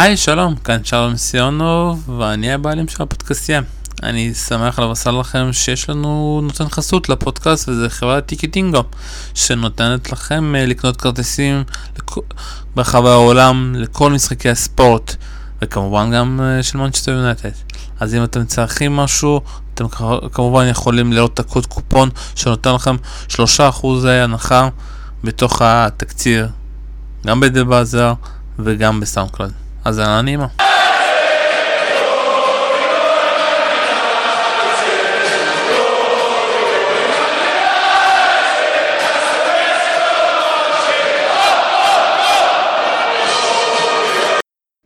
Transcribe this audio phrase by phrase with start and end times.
[0.00, 3.60] היי, שלום, כאן שלום סיונוב, ואני הבעלים של הפודקאסטייה.
[4.02, 8.82] אני שמח לבשר לכם שיש לנו נותן חסות לפודקאסט, וזה חברת טיקטינגו,
[9.34, 11.64] שנותנת לכם uh, לקנות כרטיסים
[11.96, 12.18] לכ...
[12.74, 15.16] ברחבי העולם לכל משחקי הספורט,
[15.62, 17.50] וכמובן גם uh, של מנצ'סטר יונטד.
[18.00, 19.40] אז אם אתם צריכים משהו,
[19.74, 19.88] אתם
[20.32, 22.96] כמובן יכולים לראות את הקוד קופון שנותן לכם
[23.28, 23.36] 3%
[24.08, 24.68] הנחה
[25.24, 26.48] בתוך התקציר,
[27.26, 28.12] גם בדבאזר
[28.58, 29.67] וגם בסאונדקלאד.
[29.88, 30.46] האזנה נעימה.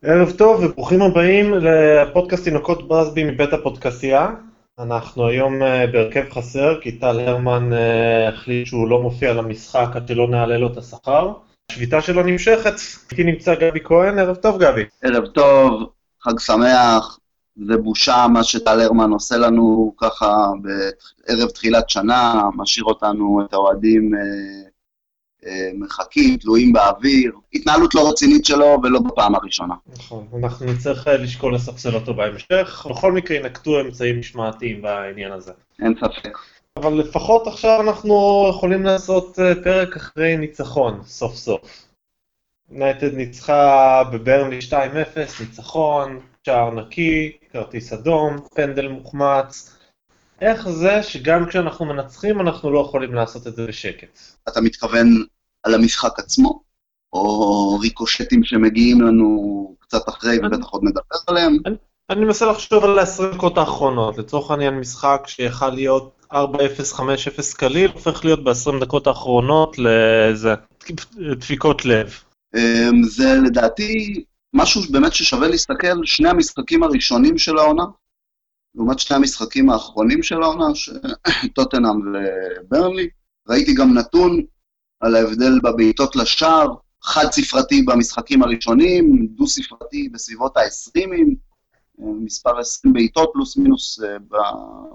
[0.05, 4.29] ערב טוב וברוכים הבאים לפודקאסט תינוקות ברסבי מבית הפודקסייה.
[4.79, 10.09] אנחנו היום אה, בהרכב חסר כי טל הרמן אה, החליט שהוא לא מופיע למשחק עד
[10.09, 11.33] שלא נעלה לו את השכר.
[11.73, 12.75] השביתה שלו נמשכת.
[13.11, 14.85] איתי נמצא גבי כהן, ערב טוב גבי.
[15.03, 15.91] ערב טוב,
[16.23, 17.19] חג שמח,
[17.67, 24.15] זה בושה מה שטל הרמן עושה לנו ככה בערב תחילת שנה, משאיר אותנו, את האוהדים,
[24.15, 24.21] אה,
[25.47, 27.33] אה, מחכים, תלויים באוויר.
[27.55, 29.75] התנהלות לא רצינית שלו ולא בפעם הראשונה.
[29.97, 32.87] נכון, אנחנו נצטרך אה, לשקול לספסל אותו בהמשך.
[32.91, 35.53] בכל מקרה ינקטו אמצעים משמעתיים בעניין הזה.
[35.83, 36.39] אין ספק.
[36.77, 41.87] אבל לפחות עכשיו אנחנו יכולים לעשות אה, פרק אחרי ניצחון, סוף סוף.
[42.71, 44.75] נייטד ניצחה בברנלי 2-0,
[45.41, 49.79] ניצחון, שער נקי, כרטיס אדום, פנדל מוחמץ.
[50.41, 54.19] איך זה שגם כשאנחנו מנצחים אנחנו לא יכולים לעשות את זה בשקט?
[54.49, 55.07] אתה מתכוון
[55.63, 56.63] על המשחק עצמו?
[57.13, 61.57] או ריקושטים שמגיעים לנו קצת אחרי ובטח עוד נדבר עליהם?
[61.67, 61.77] אני,
[62.11, 64.19] אני מנסה לחשוב על ה-20 דקות האחרונות.
[64.19, 66.35] לצורך העניין משחק שיכל להיות 4-0,
[66.95, 70.55] 5-0 קליל, הופך להיות ב-20 דקות האחרונות לאיזה
[71.39, 72.15] דפיקות לב.
[72.57, 74.25] אמ, זה לדעתי
[74.55, 77.85] משהו באמת ששווה להסתכל, שני המשחקים הראשונים של העונה,
[78.75, 80.65] לעומת שני המשחקים האחרונים של העונה,
[81.55, 82.01] טוטנאם
[82.61, 83.09] וברנלי.
[83.49, 84.41] ראיתי גם נתון
[85.01, 91.11] על ההבדל בבעיטות לשער, חד ספרתי במשחקים הראשונים, דו ספרתי בסביבות ה-20,
[91.99, 94.17] מספר 20 בעיטות פלוס מינוס אה,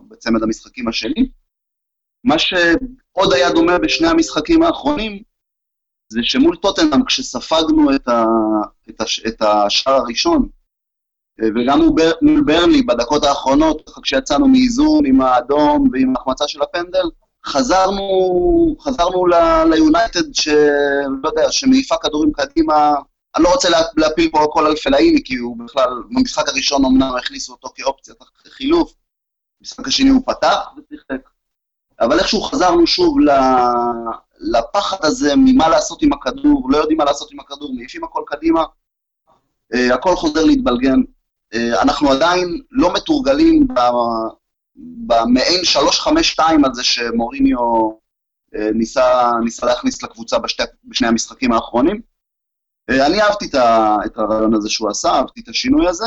[0.08, 1.30] בצמד המשחקים השני.
[2.24, 5.24] מה שעוד היה דומה בשני המשחקים האחרונים,
[6.10, 8.26] זה שמול טוטנאם, כשספגנו את, ה,
[8.90, 10.50] את, הש, את השער הראשון,
[11.42, 11.80] אה, וגם
[12.22, 17.10] מול ברנלי בדקות האחרונות, כשיצאנו מאיזון עם האדום ועם ההחמצה של הפנדל,
[17.46, 19.26] חזרנו, חזרנו
[19.70, 22.94] ליונייטד, שלא יודע, שמעיפה כדורים קדימה,
[23.38, 27.52] אני לא רוצה להפיל פה הכל על פלאיני, כי הוא בכלל, במשחק הראשון אמנם הכניסו
[27.52, 28.18] אותו כאופציית
[28.48, 28.94] חילוף,
[29.62, 31.30] במשחק השני הוא פתח ושיחק.
[32.00, 33.18] אבל איכשהו חזרנו שוב
[34.40, 38.64] לפחד הזה ממה לעשות עם הכדור, לא יודעים מה לעשות עם הכדור, מעיפים הכל קדימה,
[39.74, 41.00] uh, הכל חוזר להתבלגן.
[41.54, 43.68] Uh, אנחנו עדיין לא מתורגלים
[44.76, 45.62] במעין
[46.38, 52.17] 3-5-2 הזה שמוריניו uh, ניסה, ניסה להכניס לקבוצה בשתי, בשני המשחקים האחרונים.
[52.92, 53.46] Uh, אני אהבתי
[54.06, 56.06] את הרעיון הזה שהוא עשה, אהבתי את השינוי הזה.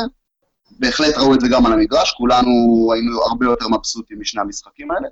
[0.79, 2.49] בהחלט ראו את זה גם על המגרש, כולנו
[2.93, 5.07] היינו הרבה יותר מבסוטים משני המשחקים האלה.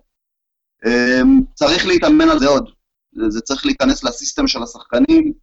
[0.86, 2.70] אמ, צריך להתאמן על זה עוד.
[3.30, 5.34] זה צריך להיכנס לסיסטם של השחקנים,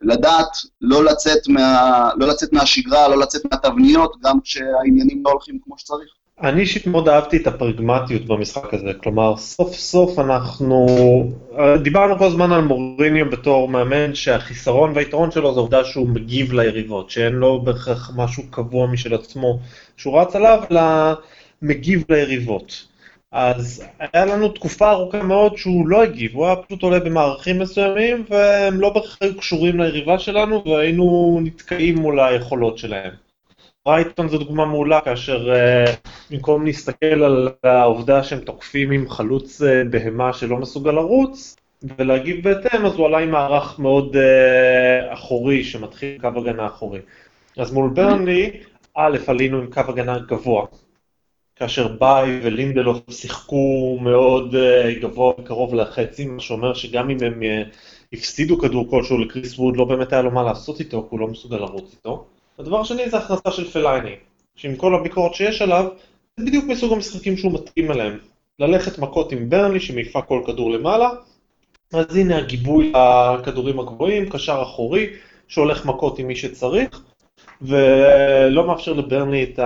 [0.00, 0.48] לדעת
[0.80, 6.08] לא לצאת, מה, לא לצאת מהשגרה, לא לצאת מהתבניות, גם כשהעניינים לא הולכים כמו שצריך.
[6.40, 10.86] אני אישית מאוד אהבתי את הפרגמטיות במשחק הזה, כלומר סוף סוף אנחנו,
[11.82, 17.10] דיברנו כל הזמן על מוריניו בתור מאמן שהחיסרון והיתרון שלו זה עובדה שהוא מגיב ליריבות,
[17.10, 19.58] שאין לו בהכרח משהו קבוע משל עצמו
[19.96, 20.82] שהוא רץ עליו, אלא
[21.62, 22.86] מגיב ליריבות.
[23.32, 28.24] אז היה לנו תקופה ארוכה מאוד שהוא לא הגיב, הוא היה פשוט עולה במערכים מסוימים
[28.30, 33.23] והם לא בהכרח קשורים ליריבה שלנו והיינו נתקעים מול היכולות שלהם.
[33.88, 35.90] רייטון זו דוגמה מעולה כאשר uh,
[36.30, 41.56] במקום להסתכל על העובדה שהם תוקפים עם חלוץ uh, בהמה שלא מסוגל לרוץ
[41.98, 47.00] ולהגיב בהתאם, אז הוא עלה עם מערך מאוד uh, אחורי שמתחיל קו הגנה אחורי.
[47.56, 48.50] אז מול ברנלי,
[48.94, 50.66] א', עלינו עם קו הגנה גבוה,
[51.56, 54.54] כאשר ביי ולינדלוף שיחקו מאוד
[55.00, 57.42] גבוה וקרוב לחצי, מה שאומר שגם אם הם
[58.12, 61.26] הפסידו כדור כלשהו לקריס ווד, לא באמת היה לו מה לעשות איתו, כי הוא לא
[61.26, 62.26] מסוגל לרוץ איתו.
[62.58, 64.14] הדבר השני זה הכנסה של פלייני,
[64.56, 65.88] שעם כל הביקורת שיש עליו,
[66.36, 68.18] זה בדיוק מסוג המשחקים שהוא מתאים אליהם.
[68.58, 71.10] ללכת מכות עם ברנלי שמעיפה כל כדור למעלה,
[71.92, 72.92] אז הנה הגיבוי
[73.38, 75.06] לכדורים הגבוהים, קשר אחורי,
[75.48, 77.00] שהולך מכות עם מי שצריך,
[77.62, 79.58] ולא מאפשר לברנלי את.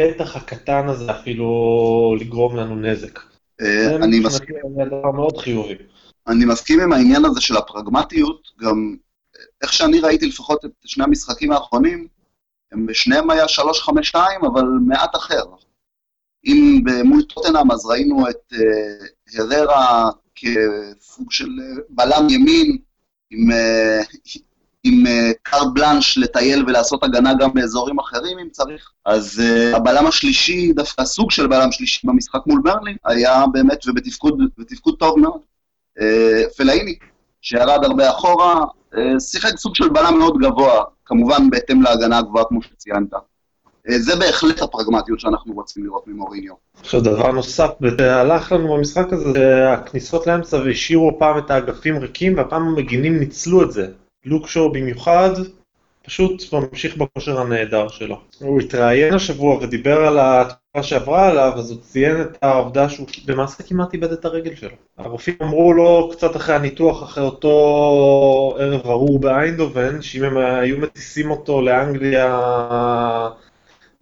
[0.00, 3.20] הפתח הקטן הזה אפילו לגרום לנו נזק.
[3.60, 4.56] אה, אני מסכים.
[4.76, 5.74] זה דבר מאוד חיובי.
[6.28, 8.96] אני מסכים עם העניין הזה של הפרגמטיות, גם
[9.62, 12.08] איך שאני ראיתי לפחות את שני המשחקים האחרונים,
[12.72, 13.44] הם בשניהם היה
[14.14, 14.16] 3-5-2,
[14.46, 15.42] אבל מעט אחר.
[16.46, 21.48] אם מול טוטנאם אז ראינו את uh, הררה כסוג של
[21.88, 22.78] בלם ימין,
[23.30, 24.38] עם, uh,
[24.84, 25.04] עם
[25.42, 28.90] קארט בלאנש לטייל ולעשות הגנה גם באזורים אחרים אם צריך.
[29.04, 34.94] אז uh, הבלם השלישי, דווקא סוג של בלם שלישי במשחק מול ברלי, היה באמת, ובתפקוד
[34.98, 35.40] טוב מאוד,
[35.98, 36.02] uh,
[36.56, 36.98] פלאיני,
[37.42, 38.64] שירד הרבה אחורה,
[39.18, 43.12] שיחק סוג של בלם מאוד גבוה, כמובן בהתאם להגנה הגבוהה כמו שציינת.
[43.12, 46.54] Uh, זה בהחלט הפרגמטיות שאנחנו רוצים לראות ממוריניו.
[46.80, 52.62] עכשיו דבר נוסף, הלך לנו במשחק הזה, הכניסות לאמצע והשאירו פעם את האגפים ריקים, והפעם
[52.62, 53.86] המגינים ניצלו את זה.
[54.24, 55.30] לוק שואו במיוחד,
[56.04, 58.20] פשוט ממשיך בכושר הנהדר שלו.
[58.40, 63.62] הוא התראיין השבוע ודיבר על התקופה שעברה עליו, אז הוא ציין את העובדה שהוא למעשה
[63.62, 64.76] כמעט איבד את הרגל שלו.
[64.98, 71.30] הרופאים אמרו לו קצת אחרי הניתוח, אחרי אותו ערב ארור באיינדובן, שאם הם היו מטיסים
[71.30, 72.40] אותו לאנגליה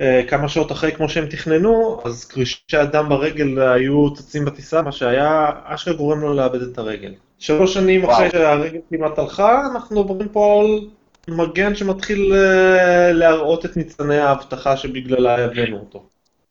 [0.00, 4.92] אה, כמה שעות אחרי כמו שהם תכננו, אז קרישי הדם ברגל היו צצים בטיסה, מה
[4.92, 7.14] שהיה אשכרה גורם לו לאבד את הרגל.
[7.38, 8.14] שלוש שנים וואו.
[8.14, 10.80] אחרי שהרגל כמעט הלכה, אנחנו מדברים פה על
[11.28, 16.08] מגן שמתחיל uh, להראות את ניצני ההבטחה שבגללה הבאנו אותו.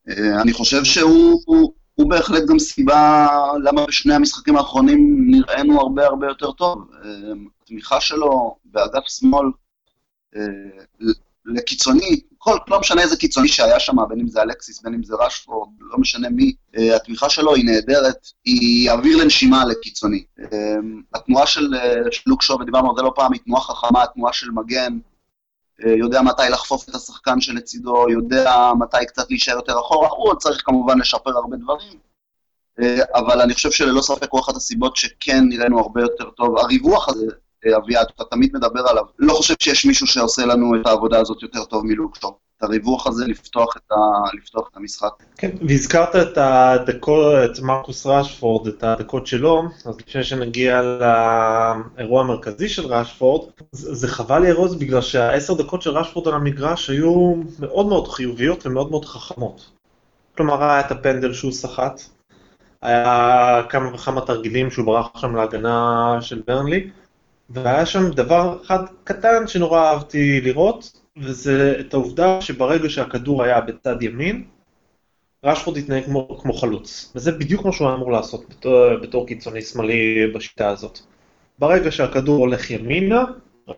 [0.09, 1.41] Uh, אני חושב שהוא
[1.95, 3.27] הוא, בהחלט גם סיבה
[3.63, 6.87] למה בשני המשחקים האחרונים נראינו הרבה הרבה יותר טוב.
[6.91, 7.05] Uh,
[7.63, 9.45] התמיכה שלו באגף שמאל
[11.47, 15.15] לקיצוני, כל, לא משנה איזה קיצוני שהיה שם, בין אם זה אלקסיס, בין אם זה
[15.19, 20.23] רשפורד, לא משנה מי, uh, התמיכה שלו היא נהדרת, היא אוויר לנשימה לקיצוני.
[20.39, 20.45] Uh,
[21.13, 21.73] התנועה של,
[22.11, 24.97] של לוק שואו, ודיברנו על זה לא פעם, היא תנועה חכמה, תנועה של מגן,
[25.81, 30.37] uh, יודע מתי לחפוף את השחקן שלצידו, יודע מתי קצת להישאר יותר אחורה, הוא עוד
[30.37, 31.99] צריך כמובן לשפר הרבה דברים,
[33.15, 36.57] אבל אני חושב שללא ספק הוא אחת הסיבות שכן נראינו הרבה יותר טוב.
[36.57, 37.25] הריווח הזה,
[37.77, 39.03] אביעד, אתה תמיד מדבר עליו.
[39.19, 42.37] לא חושב שיש מישהו שעושה לנו את העבודה הזאת יותר טוב מלוקשו.
[42.57, 43.95] את הריווח הזה, לפתוח את, ה...
[44.37, 45.09] לפתוח את המשחק.
[45.37, 52.69] כן, והזכרת את הדקות, את מרקוס ראשפורד, את הדקות שלו, אז לפני שנגיע לאירוע המרכזי
[52.69, 57.87] של ראשפורד, זה חבל לי ארוז בגלל שהעשר דקות של ראשפורד על המגרש היו מאוד
[57.87, 59.71] מאוד חיוביות ומאוד מאוד חכמות.
[60.37, 62.01] כלומר, היה את הפנדל שהוא סחט,
[62.81, 66.89] היה כמה וכמה תרגילים שהוא ברח שם להגנה של ברנלי,
[67.49, 74.03] והיה שם דבר אחד קטן שנורא אהבתי לראות, וזה את העובדה שברגע שהכדור היה בצד
[74.03, 74.43] ימין,
[75.43, 77.11] רשפורד התנהג כמו, כמו חלוץ.
[77.15, 80.99] וזה בדיוק מה שהוא אמור לעשות בתור, בתור קיצוני שמאלי בשיטה הזאת.
[81.59, 83.23] ברגע שהכדור הולך ימינה,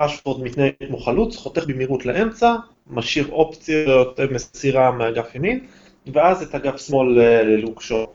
[0.02, 2.56] רשפורד מתנהג כמו חלוץ, חותך במהירות לאמצע,
[2.88, 5.66] משאיר אופציות מסירה מאגף ימין,
[6.14, 8.08] ואז את אגף שמאל אה, ללוקשו.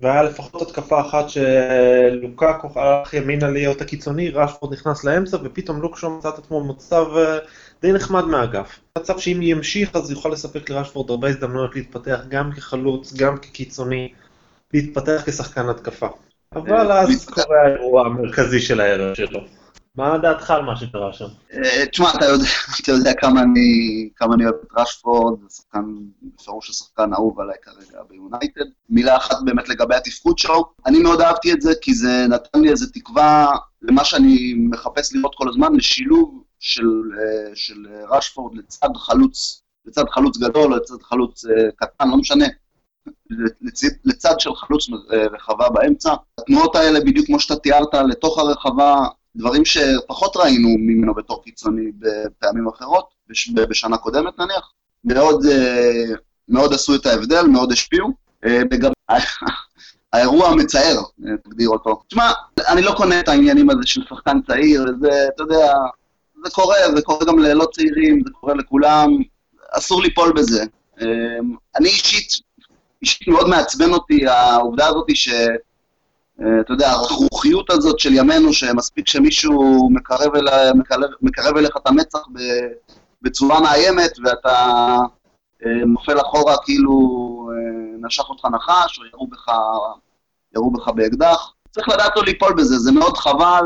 [0.00, 6.28] והיה לפחות התקפה אחת שלוקקו הלך ימינה להיות הקיצוני, רשפורד נכנס לאמצע, ופתאום לוקשו מצא
[6.28, 7.38] את עצמו במצב אה,
[7.82, 8.80] די נחמד מהאגף.
[8.98, 14.12] מצב שאם ימשיך אז יוכל לספק לרשפורד הרבה הזדמנויות להתפתח גם כחלוץ, גם כקיצוני,
[14.74, 16.08] להתפתח כשחקן התקפה.
[16.54, 19.59] אבל אה, אז קורה האירוע המרכזי של הערב שלו.
[20.00, 21.24] מה דעתך על מה שקרה שם?
[21.52, 22.44] אה, תשמע, אתה יודע,
[22.82, 25.84] אתה יודע כמה, אני, כמה אני אוהב את ראשפורד, זה שחקן,
[26.22, 28.64] בפירוש השחקן האהוב עליי כרגע ביונייטד.
[28.90, 32.70] מילה אחת באמת לגבי התפקוד שלו, אני מאוד אהבתי את זה, כי זה נתן לי
[32.70, 33.46] איזו תקווה
[33.82, 36.88] למה שאני מחפש לראות כל הזמן, לשילוב של,
[37.18, 42.46] אה, של ראשפורד לצד חלוץ, לצד חלוץ גדול לצד חלוץ אה, קטן, לא משנה.
[43.60, 44.86] לצד, לצד של חלוץ
[45.32, 46.14] רחבה באמצע.
[46.38, 52.68] התנועות האלה, בדיוק כמו שאתה תיארת, לתוך הרחבה, דברים שפחות ראינו ממנו בתור קיצוני בפעמים
[52.68, 54.72] אחרות, בש, בשנה קודמת נניח.
[55.04, 56.14] מאוד, אה,
[56.48, 58.10] מאוד עשו את ההבדל, מאוד השפיעו.
[58.70, 59.16] וגם אה,
[60.12, 60.96] האירוע המצער,
[61.26, 62.02] אה, תגדיר אותו.
[62.08, 62.32] תשמע,
[62.68, 65.72] אני לא קונה את העניינים הזה של שחקן צעיר, זה, אתה יודע,
[66.44, 69.10] זה קורה, זה קורה גם ללא צעירים, זה קורה לכולם,
[69.70, 70.64] אסור ליפול בזה.
[71.76, 72.32] אני אישית,
[73.02, 75.28] אישית מאוד מעצבן אותי העובדה הזאת ש...
[76.42, 81.86] אה, אתה יודע, הרכרוכיות הזאת של ימינו, שמספיק שמישהו מקרב, אל, מקרב, מקרב אליך את
[81.86, 82.18] המצח
[83.22, 84.56] בצורה מאיימת, ואתה
[85.66, 86.90] אה, נופל אחורה כאילו
[87.52, 89.46] אה, נשך אותך נחש, או ירו בך,
[90.54, 91.52] ירו בך באקדח.
[91.70, 93.64] צריך לדעת לא ליפול בזה, זה מאוד חבל.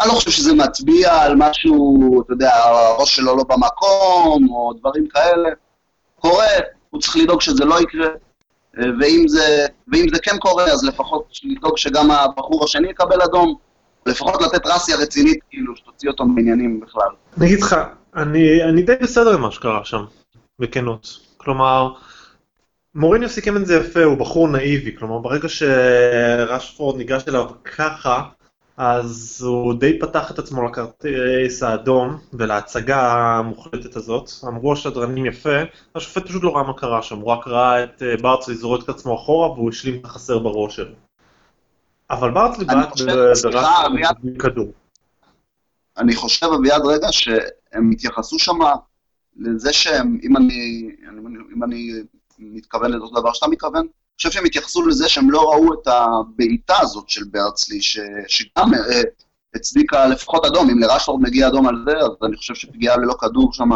[0.00, 5.08] אני לא חושב שזה מצביע על משהו, אתה יודע, הראש שלו לא במקום, או דברים
[5.08, 5.48] כאלה.
[6.20, 6.46] קורה,
[6.90, 8.08] הוא צריך לדאוג שזה לא יקרה.
[8.76, 13.56] ואם זה, ואם זה כן קורה, אז לפחות לדאוג שגם הבחור השני יקבל אדום,
[14.06, 17.08] לפחות לתת רסיה רצינית, כאילו, שתוציא אותו מעניינים בכלל.
[17.38, 17.76] אני אגיד לך,
[18.16, 20.04] אני, אני די בסדר עם מה שקרה שם,
[20.58, 21.18] בכנות.
[21.36, 21.92] כלומר,
[22.94, 28.22] מוריניו סיכם את זה יפה, הוא בחור נאיבי, כלומר, ברגע שרשפורד ניגש אליו ככה,
[28.76, 34.30] אז הוא די פתח את עצמו לכרטיס האדום ולהצגה המוחלטת הזאת.
[34.48, 35.58] אמרו השדרנים יפה,
[35.94, 38.88] השופט פשוט לא ראה מה קרה שם, הוא רק ראה את אה, ברצלי זורק את
[38.88, 40.94] עצמו אחורה והוא השלים את החסר בראש שלו.
[42.10, 44.16] אבל ברצלי אני בעט חושב, ב- סליחה, ברק אביעד.
[44.22, 44.72] בלי כדור.
[45.98, 48.58] אני חושב, אביעד, רגע, שהם התייחסו שם
[49.36, 51.20] לזה שהם, אם אני, אני-
[51.56, 51.90] אם אני
[52.38, 57.08] מתכוון לאותו דבר שאתה מתכוון, חושב שהם התייחסו לזה שהם לא ראו את הבעיטה הזאת
[57.08, 59.02] של ברצלי, ש, שגם אה,
[59.54, 63.52] הצדיקה לפחות אדום, אם לרשפורד מגיע אדום על זה, אז אני חושב שפגיעה ללא כדור
[63.52, 63.70] שם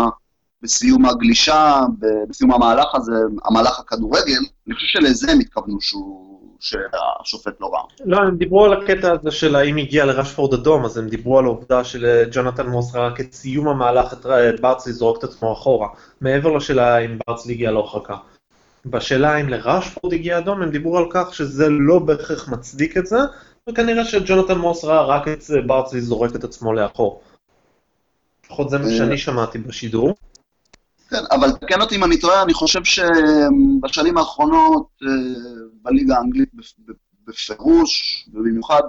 [0.62, 1.80] בסיום הגלישה,
[2.28, 3.12] בסיום המהלך הזה,
[3.44, 7.82] המהלך הכדורגל, אני חושב שלזה הם התכוונו שהוא, שהשופט לא ראה.
[8.04, 11.44] לא, הם דיברו על הקטע הזה של האם הגיע לרשפורד אדום, אז הם דיברו על
[11.44, 15.88] העובדה שלג'ונתן מוס ראה רק את סיום המהלך את את ברצלי זורק את עצמו אחורה,
[16.20, 18.16] מעבר לשאלה אם ברצלי הגיע להרחקה.
[18.86, 23.18] בשאלה אם לרשפורד הגיע אדום, הם דיברו על כך שזה לא בהכרח מצדיק את זה,
[23.68, 27.22] וכנראה שג'ונתן מוס ראה רק את ברצלי זורק את עצמו לאחור.
[28.44, 30.14] לפחות זה מה שאני שמעתי בשידור.
[31.10, 35.08] כן, אבל תקן אותי אם אני טועה, אני חושב שבשנים האחרונות אה,
[35.82, 38.82] בליגה האנגלית בפ- בפ- בפירוש, ובמיוחד,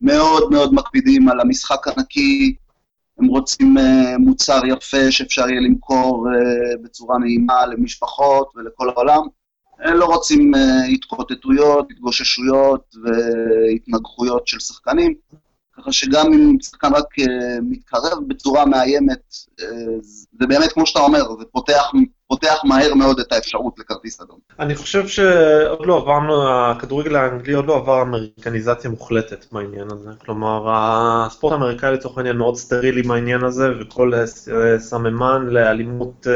[0.00, 2.56] מאוד מאוד מקפידים על המשחק הנקי,
[3.18, 9.20] הם רוצים אה, מוצר יפה שאפשר יהיה למכור אה, בצורה נעימה למשפחות ולכל העולם.
[9.78, 15.14] הם לא רוצים אה, התקוטטויות, התגוששויות והתנגחויות של שחקנים,
[15.78, 17.24] ככה שגם אם שחקן רק אה,
[17.62, 19.66] מתקרב בצורה מאיימת, אה,
[20.38, 21.92] זה באמת, כמו שאתה אומר, זה פותח,
[22.28, 24.38] פותח מהר מאוד את האפשרות לכרטיס אדום.
[24.60, 30.10] אני חושב שעוד לא עברנו, הכדורגל האנגלי עוד לא עבר אמריקניזציה מוחלטת בעניין הזה.
[30.24, 36.26] כלומר, הספורט האמריקאי לצורך העניין מאוד סטרילי בעניין הזה, וכל אה, סממן לאלימות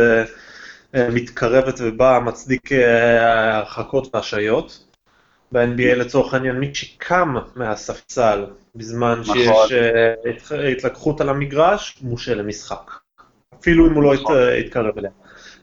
[0.94, 2.72] מתקרבת ובאה מצדיק
[3.20, 4.87] הרחקות והשעיות.
[5.52, 9.36] ב-NBA לצורך העניין מי שקם מהספסל בזמן נכון.
[9.38, 9.72] שיש
[10.30, 12.90] התח- התלקחות על המגרש, מושעה למשחק.
[13.60, 14.36] אפילו אם הוא לא נכון.
[14.58, 15.10] יתקרב אליה.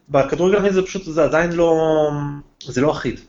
[0.09, 1.79] בכדורגל זה פשוט, זה עדיין לא,
[2.63, 3.19] זה לא אחיד.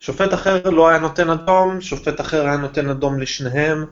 [0.00, 3.84] שופט אחר לא היה נותן אדום, שופט אחר היה נותן אדום לשניהם,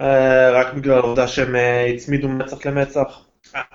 [0.00, 3.18] אה, רק בגלל העובדה שהם אה, הצמידו מצח למצח.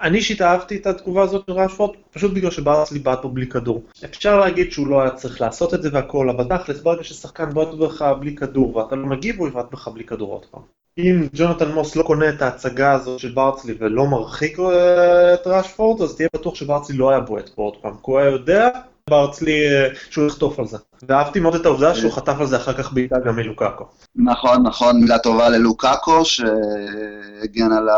[0.02, 3.84] אני אישית אהבתי את התגובה הזאת של רשפורד, פשוט בגלל שברצלי בעט בו בלי כדור.
[4.06, 7.74] אפשר להגיד שהוא לא היה צריך לעשות את זה והכל, אבל תכלס, ברגע ששחקן בועט
[7.74, 10.62] בך בלי כדור ואתה לא מגיב, הוא יבעט בך בלי כדור עוד פעם.
[10.98, 16.02] אם ג'ונתן מוס לא קונה את ההצגה הזאת של ברצלי ולא מרחיק אה, את רשפורד,
[16.02, 18.70] אז תהיה בטוח שברצלי לא היה בועט פה עוד פעם, כי הוא היה יודע,
[19.10, 20.78] ברצלי, אה, שהוא יחטוף על זה.
[21.08, 23.86] ואהבתי מאוד את העובדה שהוא חטף על זה אחר כך בעיטה גם מלוקאקו.
[24.16, 27.90] נכון, נכון, מילה טובה ללוקאקו, שהגן על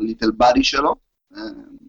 [0.00, 0.94] הליטל באדי שלו,
[1.36, 1.42] אה,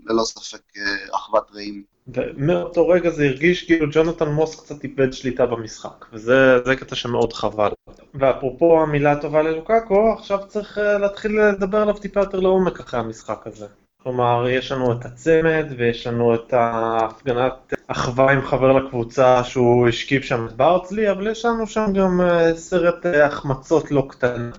[0.06, 1.84] ללא ספק אה, אחוות רעים.
[2.08, 7.34] ומאותו רגע זה הרגיש כאילו ג'ונתן מוס קצת איבד שליטה במשחק, וזה זה קטע שמאוד
[7.34, 7.72] חבל.
[8.14, 13.48] ואפרופו המילה הטובה ללוקאקו, עכשיו צריך אה, להתחיל לדבר עליו טיפה יותר לעומק אחרי המשחק
[13.48, 13.66] הזה.
[14.04, 20.22] כלומר, יש לנו את הצמד, ויש לנו את ההפגנת אחווה עם חבר לקבוצה שהוא השכיב
[20.22, 24.50] שם את ברצלי, אבל יש לנו שם גם אה, סרט אה, החמצות לא קטנה.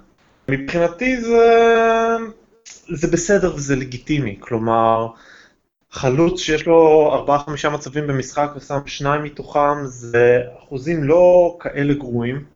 [0.48, 1.46] מבחינתי זה,
[2.88, 5.08] זה בסדר וזה לגיטימי, כלומר,
[5.90, 7.10] חלוץ שיש לו
[7.66, 12.53] 4-5 מצבים במשחק ושם שניים מתוכם זה אחוזים לא כאלה גרועים.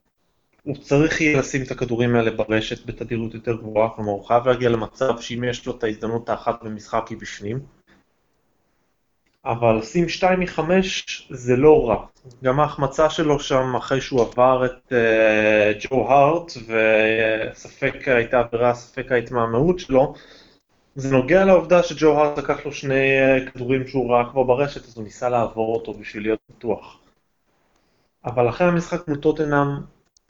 [0.63, 4.69] הוא צריך יהיה לשים את הכדורים האלה ברשת בתדירות יותר גבוהה, כלומר הוא חייב להגיע
[4.69, 7.59] למצב שאם יש לו את ההזדמנות האחת במשחק היא בפנים.
[9.45, 10.61] אבל לשים 2 מ-5
[11.29, 12.05] זה לא רע.
[12.43, 19.11] גם ההחמצה שלו שם אחרי שהוא עבר את uh, ג'ו הארט וספק הייתה עבירה, ספק
[19.11, 20.13] ההתמהמהות שלו,
[20.95, 24.97] זה נוגע לעובדה שג'ו הארט לקח לו שני אה, כדורים שהוא ראה כבר ברשת, אז
[24.97, 26.99] הוא ניסה לעבור אותו בשביל להיות בטוח.
[28.25, 29.67] אבל אחרי המשחק מול טוטנאם,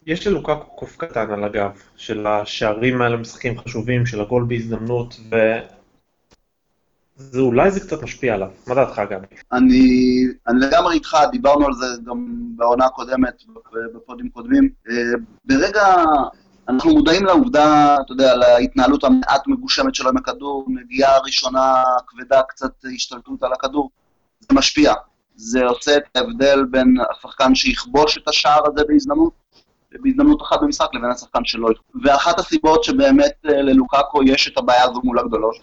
[0.06, 5.36] יש ללוקקו קוף קטן על הגב, של השערים האלה משחקים חשובים, של הגול בהזדמנות, ו...
[7.16, 8.48] זה אולי זה קצת משפיע עליו.
[8.66, 9.26] מה דעתך גבי?
[9.52, 12.26] אני, אני לגמרי איתך, דיברנו על זה גם
[12.56, 13.42] בעונה הקודמת,
[13.94, 14.70] בפודים קודמים.
[14.90, 14.94] אה,
[15.44, 15.94] ברגע,
[16.68, 22.72] אנחנו מודעים לעובדה, אתה יודע, להתנהלות המעט מגושמת שלו עם הכדור, נגיעה ראשונה כבדה, קצת
[22.94, 23.90] השתלטות על הכדור,
[24.40, 24.92] זה משפיע.
[25.36, 29.32] זה עושה את ההבדל בין השחקן שיכבוש את השער הזה בהזדמנות,
[29.98, 31.78] בהזדמנות אחת במשחק, לבין השחקן יכבוש.
[32.04, 35.56] ואחת הסיבות שבאמת אה, ללוקאקו יש את הבעיה הזו מול הגדולות,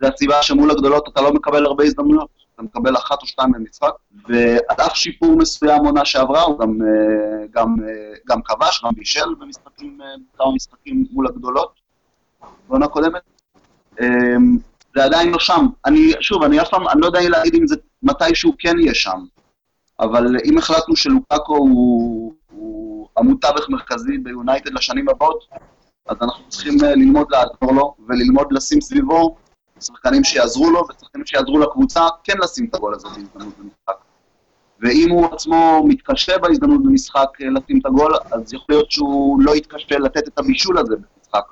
[0.00, 3.92] זה הסיבה שמול הגדולות אתה לא מקבל הרבה הזדמנויות, אתה מקבל אחת או שתיים במשחק,
[4.28, 9.34] ועל אף שיפור מסוים עונה שעברה, הוא גם, אה, גם, אה, גם כבש, גם בישל
[9.38, 9.98] במשחקים,
[10.38, 11.72] כמה משחקים מול הגדולות,
[12.68, 13.22] בעונה קודמת.
[14.00, 14.06] אה,
[14.96, 15.66] זה עדיין לא שם.
[15.86, 19.18] אני, שוב, אני אף פעם, אני לא יודע להגיד אם זה מתישהו כן יהיה שם,
[20.00, 22.34] אבל אם החלטנו שלוקאקו הוא
[23.20, 25.44] עמוד תווך מרכזי ביונייטד לשנים הבאות,
[26.08, 29.36] אז אנחנו צריכים אה, ללמוד לעזור לו, וללמוד לשים סביבו
[29.80, 34.04] שחקנים שיעזרו לו, ושחקנים שיעזרו לקבוצה כן לשים את הגול הזה בהזדמנות במשחק.
[34.80, 39.56] ואם הוא עצמו מתקשה בהזדמנות במשחק אה, לשים את הגול, אז יכול להיות שהוא לא
[39.56, 41.44] יתקשה לתת את הבישול הזה במשחק.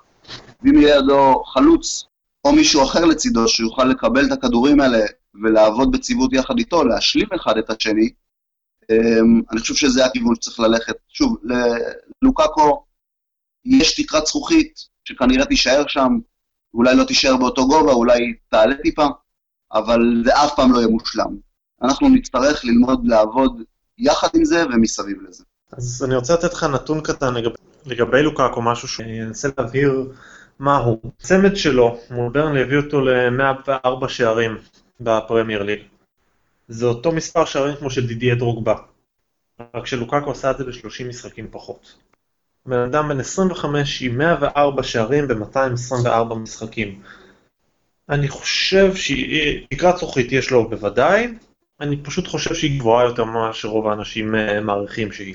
[0.63, 2.05] ואם יהיה לידו חלוץ,
[2.45, 4.99] או מישהו אחר לצידו, שיוכל לקבל את הכדורים האלה
[5.43, 8.11] ולעבוד בציוות יחד איתו, להשלים אחד את השני,
[9.53, 10.97] אני חושב שזה הכיוון שצריך ללכת.
[11.09, 11.37] שוב,
[12.23, 12.85] ללוקאקו
[13.65, 16.19] יש תקרת זכוכית שכנראה תישאר שם,
[16.75, 19.07] אולי לא תישאר באותו גובה, אולי תעלה טיפה,
[19.73, 21.37] אבל זה אף פעם לא יהיה מושלם.
[21.83, 23.63] אנחנו נצטרך ללמוד לעבוד
[23.99, 25.45] יחד עם זה ומסביב לזה.
[25.73, 27.55] אז אני רוצה לתת לך נתון קטן לגבי,
[27.87, 30.13] לגבי לוקאקו, משהו שאני אנסה להבהיר
[30.59, 30.99] מה הוא.
[31.21, 34.57] הצמד שלו, מול ברנלי הביא אותו ל-104 שערים
[35.01, 35.81] בפרמייר ליג.
[36.69, 38.75] זה אותו מספר שערים כמו של דידיה דרוגבה.
[39.75, 41.95] רק שלוקאקו עשה את זה ב-30 משחקים פחות.
[42.67, 47.03] בן אדם בן 25 עם 104 שערים ב-224 משחקים.
[48.09, 51.35] אני חושב שתקרת זכוכית יש לו בוודאי,
[51.81, 55.35] אני פשוט חושב שהיא גבוהה יותר ממה שרוב האנשים אה, מעריכים שהיא.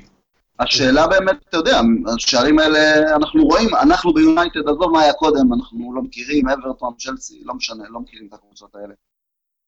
[0.60, 1.80] השאלה באמת, אתה יודע,
[2.16, 7.42] השערים האלה אנחנו רואים, אנחנו ביונייטד, עזוב מה היה קודם, אנחנו לא מכירים, אברטון, צ'לסי,
[7.46, 8.94] לא משנה, לא מכירים את הקבוצות האלה.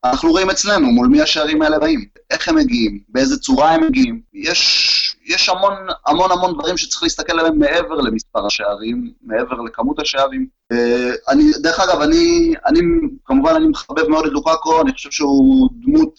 [0.10, 4.22] אנחנו רואים אצלנו מול מי השערים האלה באים, איך הם מגיעים, באיזה צורה הם מגיעים.
[4.34, 5.74] יש, יש המון
[6.06, 10.48] המון המון דברים שצריך להסתכל עליהם מעבר למספר השערים, מעבר לכמות השערים.
[10.72, 12.80] אה, אני, דרך אגב, אני, אני,
[13.26, 16.14] כמובן אני מחבב מאוד את לוקאקו, אני חושב שהוא דמות,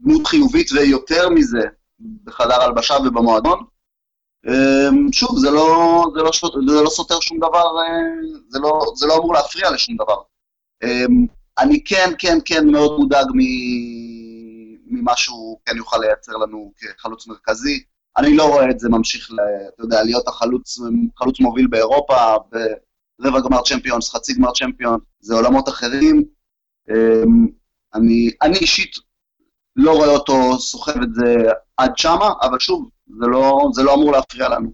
[0.00, 1.62] דמות חיובית ויותר מזה
[2.24, 3.58] בחדר הלבשה ובמועדון.
[4.48, 6.30] אה, שוב, זה לא, זה, לא,
[6.76, 7.98] זה לא סותר שום דבר, אה,
[8.48, 10.16] זה לא, זה לא אמור להפריע לשום דבר.
[11.58, 13.26] אני כן, כן, כן מאוד מודאג
[14.86, 17.82] ממה שהוא כן יוכל לייצר לנו כחלוץ מרכזי.
[18.16, 19.36] אני לא רואה את זה ממשיך, ל,
[19.74, 20.78] אתה יודע, להיות החלוץ
[21.18, 22.14] חלוץ מוביל באירופה,
[23.20, 26.24] ברבע גמר צ'מפיונס, חצי גמר צ'מפיונס, זה עולמות אחרים.
[26.90, 27.46] אמ,
[27.94, 28.96] אני, אני אישית
[29.76, 31.34] לא רואה אותו סוחב את זה
[31.76, 32.88] עד שמה, אבל שוב,
[33.20, 34.72] זה לא, זה לא אמור להפריע לנו.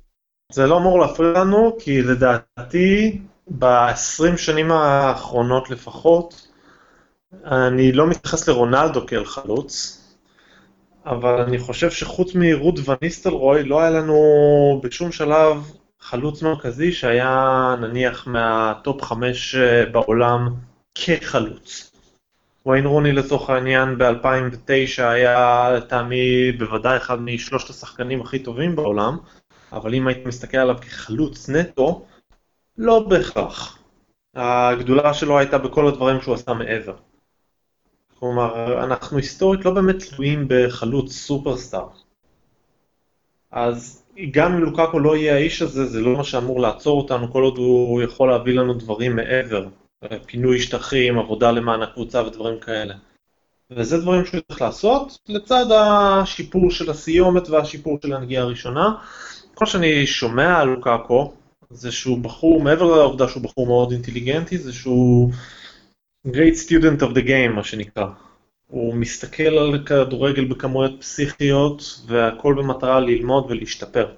[0.53, 3.21] זה לא אמור להפריע לנו, כי לדעתי,
[3.59, 6.48] ב-20 שנים האחרונות לפחות,
[7.45, 9.99] אני לא מתייחס לרונלדו כאל חלוץ,
[11.07, 14.21] אבל אני חושב שחוץ מרות וניסטלרוי לא היה לנו
[14.83, 20.55] בשום שלב חלוץ מרכזי שהיה נניח מהטופ 5 אה, בעולם
[20.95, 21.93] כחלוץ.
[22.67, 29.17] וויין רוני לצורך העניין ב-2009 היה לטעמי בוודאי אחד משלושת השחקנים הכי טובים בעולם,
[29.73, 32.07] אבל אם היית מסתכל עליו כחלוץ נטו,
[32.79, 33.79] לא בהכרח.
[34.35, 36.95] הגדולה שלו הייתה בכל הדברים שהוא עשה מעבר.
[38.21, 41.89] כלומר, אנחנו היסטורית לא באמת תלויים בחלוץ סופרסטאר.
[43.51, 47.43] אז גם אם לוקקו לא יהיה האיש הזה, זה לא מה שאמור לעצור אותנו, כל
[47.43, 49.69] עוד הוא יכול להביא לנו דברים מעבר.
[50.27, 52.95] פינוי שטחים, עבודה למען הקבוצה ודברים כאלה.
[53.71, 58.95] וזה דברים שהוא צריך לעשות, לצד השיפור של הסיומת והשיפור של הנגיעה הראשונה.
[59.55, 61.33] כל שאני שומע על לוקקו,
[61.71, 65.31] זה שהוא בחור, מעבר לעובדה שהוא בחור מאוד אינטליגנטי, זה שהוא
[66.27, 68.07] Great Student of the Game, מה שנקרא.
[68.67, 74.09] הוא מסתכל על כדורגל בכמויות פסיכיות, והכל במטרה ללמוד ולהשתפר.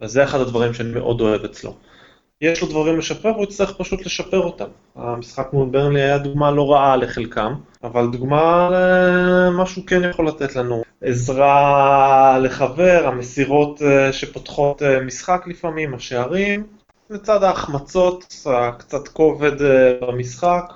[0.00, 1.76] וזה אחד הדברים שאני מאוד אוהב אצלו.
[2.40, 4.64] יש לו דברים לשפר, הוא יצטרך פשוט לשפר אותם.
[4.96, 10.56] המשחק מול ברנלי היה דוגמה לא רעה לחלקם, אבל דוגמה למה שהוא כן יכול לתת
[10.56, 10.82] לנו.
[11.00, 16.66] עזרה לחבר, המסירות אה, שפותחות אה, משחק לפעמים, השערים,
[17.10, 20.72] לצד ההחמצות, הקצת כובד אה, במשחק,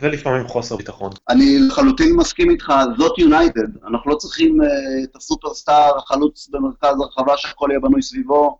[0.00, 1.12] ולפעמים חוסר ביטחון.
[1.28, 3.86] אני לחלוטין מסכים איתך, זאת יונייטד.
[3.86, 4.64] אנחנו לא צריכים uh,
[5.04, 8.58] את הסופרסטאר, החלוץ במרכז הרחבה שהכל יהיה בנוי סביבו.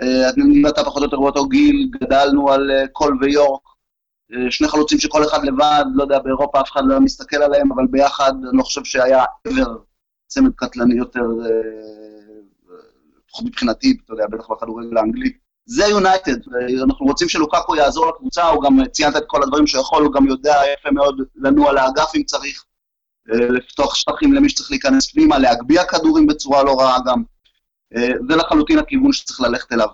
[0.00, 0.04] Uh,
[0.36, 3.62] אני ואתה פחות או יותר באותו גיל, גדלנו על uh, קול ויורק.
[4.32, 7.86] Uh, שני חלוצים שכל אחד לבד, לא יודע, באירופה אף אחד לא מסתכל עליהם, אבל
[7.90, 9.70] ביחד אני לא חושב שהיה ever
[10.26, 11.26] צמד קטלני יותר,
[13.26, 15.32] לפחות uh, מבחינתי, אתה יודע, בטח בכדורגל האנגלי.
[15.70, 16.36] זה יונייטד,
[16.82, 20.26] אנחנו רוצים שלוקקו יעזור לקבוצה, הוא גם ציינת את כל הדברים שהוא יכול, הוא גם
[20.26, 22.64] יודע יפה מאוד לנוע לאגף אם צריך,
[23.32, 27.22] אה, לפתוח שטחים למי שצריך להיכנס פנימה, להגביה כדורים בצורה לא רעה גם.
[27.96, 29.88] אה, זה לחלוטין הכיוון שצריך ללכת אליו.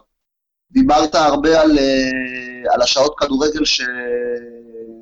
[0.71, 3.81] דיברת הרבה על, אה, על השעות כדורגל ש...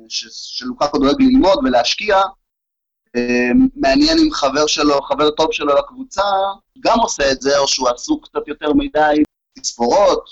[0.09, 0.25] ש...
[0.29, 2.21] שלוקקו דואג ללמוד ולהשקיע.
[3.75, 6.23] מעניין אם חבר שלו, חבר טוב שלו לקבוצה,
[6.79, 9.23] גם עושה את זה, או שהוא עסוק קצת יותר מדי
[9.65, 10.23] תספורות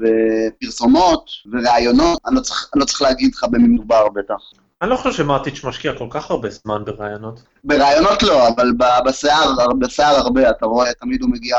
[0.00, 4.62] ופרסומות וראיונות, אני לא צריך, אני לא צריך להגיד לך במי מדובר בטח.
[4.82, 7.42] אני לא חושב שמרטיץ' משקיע כל כך הרבה זמן בראיונות.
[7.64, 8.72] בראיונות לא, אבל
[9.06, 11.56] בשיער, בשיער הרבה, אתה רואה, תמיד הוא מגיע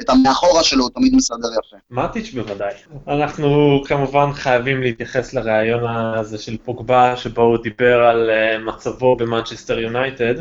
[0.00, 1.76] את המאחורה שלו הוא תמיד מסדר יפה.
[1.90, 2.74] מטיץ' בוודאי.
[3.08, 9.78] אנחנו כמובן חייבים להתייחס לראיון הזה של פוגבה, שבו הוא דיבר על אה, מצבו במנצ'סטר
[9.78, 10.34] יונייטד.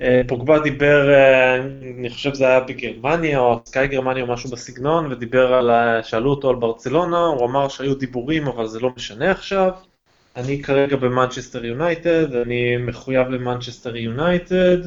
[0.00, 1.56] אה, פוגבה דיבר, אה,
[1.98, 5.70] אני חושב זה היה בגרמניה או Sky גרמניה או משהו בסגנון, ודיבר על,
[6.02, 9.70] שאלו אותו על ברצלונה, הוא אמר שהיו דיבורים אבל זה לא משנה עכשיו.
[10.36, 14.78] אני כרגע במנצ'סטר יונייטד, אני מחויב למנצ'סטר יונייטד,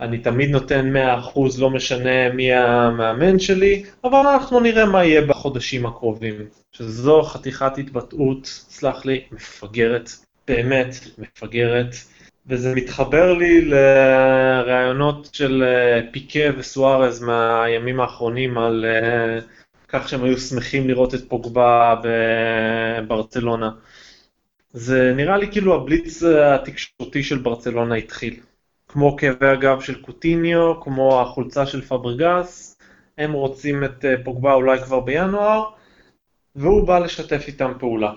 [0.00, 0.92] אני תמיד נותן
[1.34, 6.34] 100% לא משנה מי המאמן שלי, אבל אנחנו נראה מה יהיה בחודשים הקרובים.
[6.72, 10.10] שזו חתיכת התבטאות, סלח לי, מפגרת,
[10.48, 11.94] באמת מפגרת.
[12.46, 19.38] וזה מתחבר לי לראיונות של אה, פיקה וסוארז מהימים האחרונים על אה,
[19.88, 23.70] כך שהם היו שמחים לראות את פוגבה בברצלונה.
[24.72, 28.40] זה נראה לי כאילו הבליץ התקשורתי של ברצלונה התחיל.
[28.88, 32.78] כמו כאבי הגב של קוטיניו, כמו החולצה של פברגס,
[33.18, 35.64] הם רוצים את אה, פוגבה אולי כבר בינואר,
[36.56, 38.12] והוא בא לשתף איתם פעולה.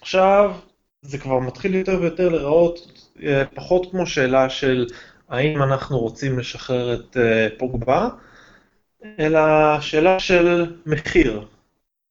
[0.00, 0.54] עכשיו,
[1.02, 4.86] זה כבר מתחיל יותר ויותר להיראות אה, פחות כמו שאלה של
[5.28, 8.08] האם אנחנו רוצים לשחרר את אה, פוגבה,
[9.18, 9.40] אלא
[9.80, 11.46] שאלה של מחיר.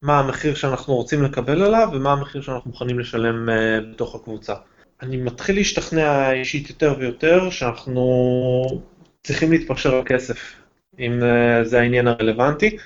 [0.02, 3.49] מה המחיר שאנחנו רוצים לקבל עליו ומה המחיר שאנחנו מוכנים לשלם
[3.91, 4.54] בתוך הקבוצה.
[5.02, 8.82] אני מתחיל להשתכנע אישית יותר ויותר שאנחנו
[9.23, 10.56] צריכים להתפשר על כסף,
[10.99, 12.78] אם אה, זה העניין הרלוונטי,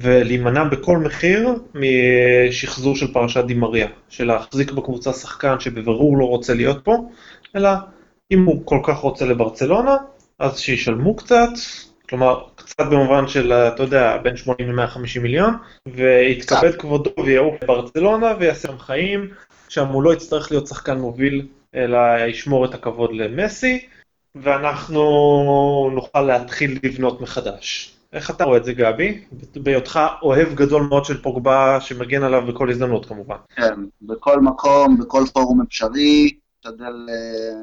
[0.00, 6.84] ולהימנע בכל מחיר משחזור של פרשת דימריה, של להחזיק בקבוצה שחקן שבבירור לא רוצה להיות
[6.84, 6.96] פה,
[7.56, 7.70] אלא
[8.30, 9.96] אם הוא כל כך רוצה לברצלונה,
[10.38, 11.48] אז שישלמו קצת,
[12.08, 15.54] כלומר, קצת במובן של, אתה יודע, בין 80 ל-150 מיליון,
[15.86, 19.30] ויתכבד כבודו ויעוף לברצלונה ויעשה שם חיים,
[19.68, 23.86] שם הוא לא יצטרך להיות שחקן מוביל, אלא ישמור את הכבוד למסי,
[24.34, 27.97] ואנחנו נוכל להתחיל לבנות מחדש.
[28.12, 29.24] איך אתה רואה את זה, גבי?
[29.56, 33.36] בהיותך אוהב גדול מאוד של פוגבה שמגן עליו בכל הזדמנות כמובן.
[33.56, 37.06] כן, בכל מקום, בכל פורום אפשרי, משתדל...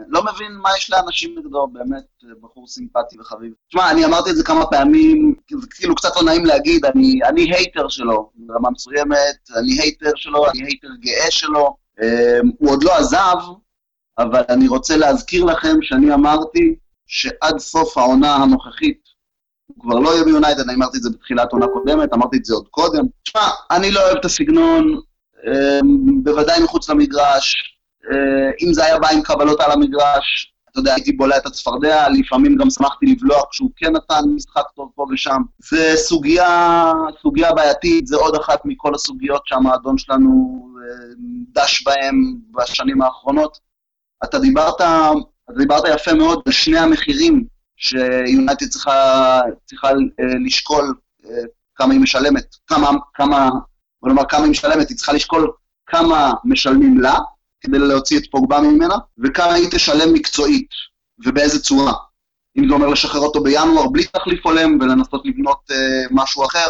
[0.08, 2.04] לא מבין מה יש לאנשים נגדו, באמת
[2.42, 3.54] בחור סימפטי וחביב.
[3.68, 7.54] תשמע, אני אמרתי את זה כמה פעמים, זה כאילו קצת לא נעים להגיד, אני, אני
[7.54, 11.78] hater שלו, ברמה מסוימת, אני hater שלו, אני hater גאה שלו.
[12.02, 13.38] אמ, הוא עוד לא עזב,
[14.18, 16.76] אבל אני רוצה להזכיר לכם שאני אמרתי
[17.08, 19.05] שעד סוף העונה הנוכחית
[19.86, 22.68] כבר לא יהיה ביונייטד, אני אמרתי את זה בתחילת עונה קודמת, אמרתי את זה עוד
[22.68, 23.06] קודם.
[23.24, 25.00] תשמע, אני לא אוהב את הסגנון,
[25.48, 27.76] אמ, בוודאי מחוץ למגרש.
[28.12, 32.10] אה, אם זה היה בא עם קבלות על המגרש, אתה יודע, הייתי בולע את הצפרדע,
[32.10, 35.42] לפעמים גם שמחתי לבלוע כשהוא כן נתן משחק טוב פה ושם.
[35.70, 41.14] זה סוגיה, סוגיה בעייתית, זה עוד אחת מכל הסוגיות שהמועדון שלנו אה,
[41.54, 42.16] דש בהן
[42.52, 43.58] בשנים האחרונות.
[44.24, 47.46] אתה דיברת, אתה דיברת יפה מאוד על שני המחירים
[47.78, 49.94] שיונייטד צריכה, צריכה אה,
[50.46, 50.94] לשקול
[51.26, 51.30] אה,
[51.76, 53.50] כמה היא משלמת, כמה, כמה,
[54.02, 55.52] בוא נאמר כמה היא משלמת, היא צריכה לשקול
[55.86, 57.16] כמה משלמים לה,
[57.62, 60.70] כדי להוציא את פוגבה ממנה, וכמה היא תשלם מקצועית,
[61.26, 61.94] ובאיזה צורה.
[62.58, 66.68] אם זה אומר לשחרר אותו בינואר בלי תחליף הולם ולנסות לבנות אה, משהו אחר,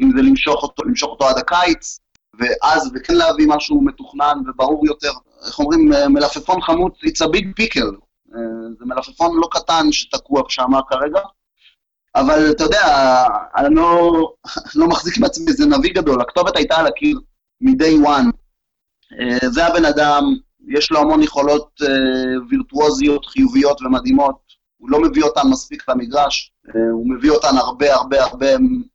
[0.00, 1.98] אם זה למשוך אותו, למשוך אותו עד הקיץ,
[2.38, 5.12] ואז, וכן להביא משהו מתוכנן וברור יותר.
[5.46, 7.96] איך אומרים, אה, מלפפון חמוץ, it's a big pickle.
[8.34, 8.40] אה,
[8.78, 11.20] זה מלפפון לא קטן שתקוע שם כרגע,
[12.14, 12.86] אבל אתה יודע,
[13.56, 14.12] אני לא,
[14.80, 17.20] לא מחזיק מעצמי איזה נביא גדול, הכתובת הייתה על הקיר
[17.60, 18.30] מ-day one.
[19.20, 20.24] אה, זה הבן אדם,
[20.68, 21.80] יש לו המון יכולות
[22.50, 24.36] וירטואוזיות, חיוביות ומדהימות,
[24.76, 26.52] הוא לא מביא אותן מספיק למגרש,
[26.92, 28.46] הוא מביא אותן הרבה הרבה הרבה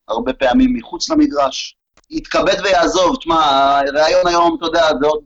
[0.07, 1.77] הרבה פעמים מחוץ למגרש.
[2.09, 3.15] יתכבד ויעזוב.
[3.15, 5.23] תשמע, ראיון היום, אתה יודע, זה עוד,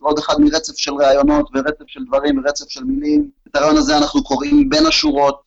[0.00, 3.30] עוד אחד מרצף של ראיונות ורצף של דברים ורצף של מילים.
[3.58, 5.42] את הראיון הזה אנחנו קוראים בין השורות,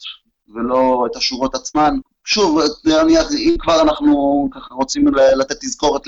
[0.56, 1.96] ולא את השורות עצמן.
[2.26, 2.60] שוב,
[3.02, 5.06] אני, אם כבר אנחנו ככה רוצים
[5.38, 6.02] לתת תזכורת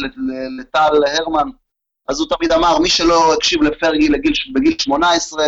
[0.59, 1.49] לטל הרמן,
[2.09, 5.45] אז הוא תמיד אמר, מי שלא הקשיב לפרגי לגיל, בגיל 18,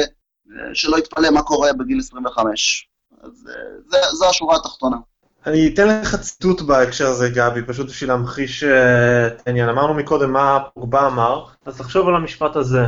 [0.74, 2.88] שלא יתפלא מה קורה בגיל 25.
[3.24, 3.54] אז אה,
[3.88, 4.98] זה, זו השורה התחתונה.
[5.46, 9.70] אני אתן לך ציטוט בהקשר הזה, גבי, פשוט בשביל להמחיש אה, את העניין.
[9.70, 12.86] אמרנו מקודם מה פוגבה אמר, אז תחשוב על המשפט הזה.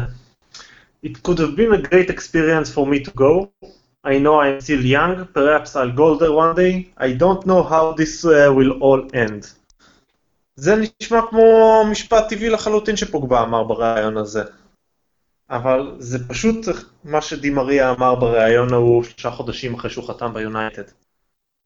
[1.03, 3.51] It could have been a great experience for me to go.
[4.03, 6.89] I know I'm still young, perhaps I'll go there one day.
[6.97, 9.45] I don't know how this uh, will all end.
[10.55, 14.43] זה נשמע כמו משפט טבעי לחלוטין שפוגבה אמר בריאיון הזה.
[15.49, 16.65] אבל זה פשוט
[17.03, 20.83] מה שדימריה אמר בריאיון ההוא שלושה חודשים אחרי שהוא חתם ביונייטד.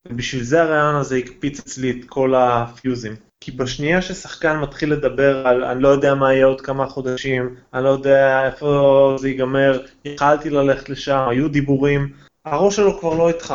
[0.08, 3.16] ובשביל זה הרעיון הזה הקפיץ אצלי את כל הפיוזים.
[3.44, 7.84] כי בשנייה ששחקן מתחיל לדבר על אני לא יודע מה יהיה עוד כמה חודשים, אני
[7.84, 12.14] לא יודע איפה זה ייגמר, יכלתי ללכת לשם, היו דיבורים,
[12.46, 13.54] הראש שלו כבר לא איתך.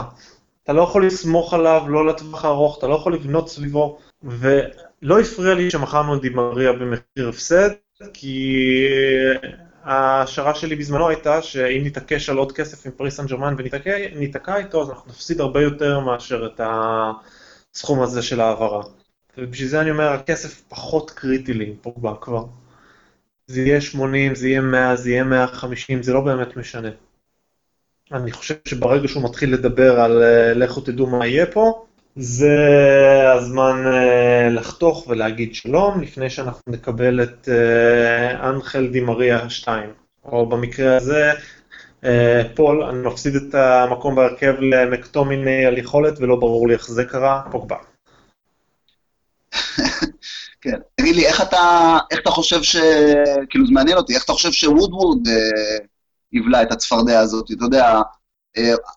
[0.65, 5.55] אתה לא יכול לסמוך עליו, לא לטווח הארוך, אתה לא יכול לבנות סביבו, ולא הפריע
[5.55, 7.71] לי שמכרנו את דימריה במחיר הפסד,
[8.15, 8.57] כי
[9.87, 14.83] ההשערה שלי בזמנו הייתה שאם נתעקש על עוד כסף עם פריס סן ג'רמן וניתקע איתו,
[14.83, 18.83] אז אנחנו נפסיד הרבה יותר מאשר את הסכום הזה של ההעברה.
[19.39, 22.45] ובשביל זה אני אומר, הכסף פחות קריטי לי עם פוגבה כבר.
[23.47, 26.89] זה יהיה 80, זה יהיה 100, זה יהיה 150, זה לא באמת משנה.
[28.13, 32.57] אני חושב שברגע שהוא מתחיל לדבר על uh, לכו תדעו מה יהיה פה, זה
[33.35, 39.91] הזמן uh, לחתוך ולהגיד שלום, לפני שאנחנו נקבל את uh, אנחל דימריה 2.
[40.25, 41.33] או במקרה הזה,
[42.03, 42.07] uh,
[42.55, 47.43] פול, אני מפסיד את המקום בהרכב למקטומיני על יכולת, ולא ברור לי איך זה קרה,
[47.51, 47.77] פוגבה.
[50.61, 50.79] כן.
[50.95, 52.77] תגיד לי, איך אתה, איך אתה חושב ש...
[53.51, 55.79] כאילו, זה מעניין אותי, איך אתה חושב שוודוורד אה,
[56.33, 57.51] יבלע את הצפרדע הזאת?
[57.53, 58.01] אתה יודע,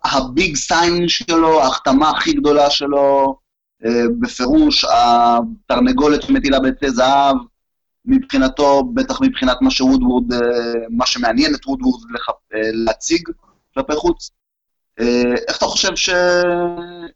[0.03, 3.37] הביג סיין שלו, ההחתמה הכי גדולה שלו,
[3.85, 7.35] אה, בפירוש, התרנגולת שמטילה ביצי זהב,
[8.05, 10.39] מבחינתו, בטח מבחינת מה שוודוורד, אה,
[10.89, 12.01] מה שמעניין את וודוורד.
[12.53, 13.29] אה, להציג
[13.73, 14.31] כלפי חוץ.
[14.99, 16.09] אה, איך אתה חושב ש...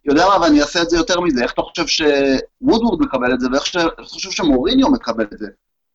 [0.04, 3.46] יודע מה, ואני אעשה את זה יותר מזה, איך אתה חושב שוודוורד מקבל את זה,
[3.52, 5.46] ואיך אתה חושב שמוריניו מקבל את זה?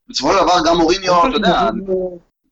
[0.09, 1.69] בסופו של דבר גם מוריניו, אתה יודע,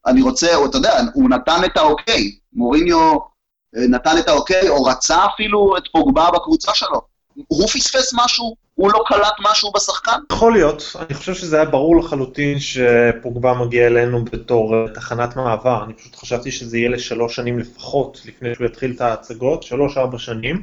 [0.06, 3.18] אני רוצה, אתה יודע, הוא נתן את האוקיי, מוריניו אה,
[3.74, 7.00] נתן את האוקיי, או רצה אפילו את פוגבה בקבוצה שלו.
[7.48, 8.54] הוא פספס משהו?
[8.74, 10.18] הוא לא קלט משהו בשחקן?
[10.32, 15.84] יכול להיות, אני חושב שזה היה ברור לחלוטין שפוגבה מגיע אלינו בתור אה, תחנת מעבר,
[15.84, 20.62] אני פשוט חשבתי שזה יהיה לשלוש שנים לפחות לפני שהוא יתחיל את ההצגות, שלוש-ארבע שנים.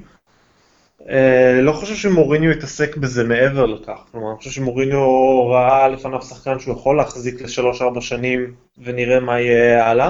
[1.09, 6.59] אה, לא חושב שמוריניו יתעסק בזה מעבר לכך, כלומר, אני חושב שמוריניו ראה לפניו שחקן
[6.59, 10.09] שהוא יכול להחזיק לשלוש-ארבע שנים ונראה מה יהיה הלאה.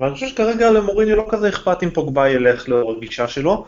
[0.00, 3.66] ואני חושב שכרגע למוריניו לא כזה אכפת אם פוגבה ילך לאור הגישה שלו.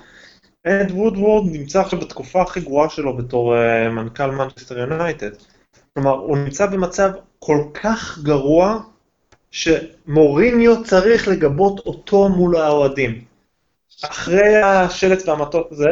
[0.66, 5.30] אד וודוורד נמצא עכשיו בתקופה הכי גרועה שלו בתור uh, מנכ"ל מנצ'סטר יונייטד.
[5.94, 8.80] כלומר, הוא נמצא במצב כל כך גרוע,
[9.50, 13.24] שמוריניו צריך לגבות אותו מול האוהדים.
[14.04, 15.88] אחרי השלט והמטוס הזה,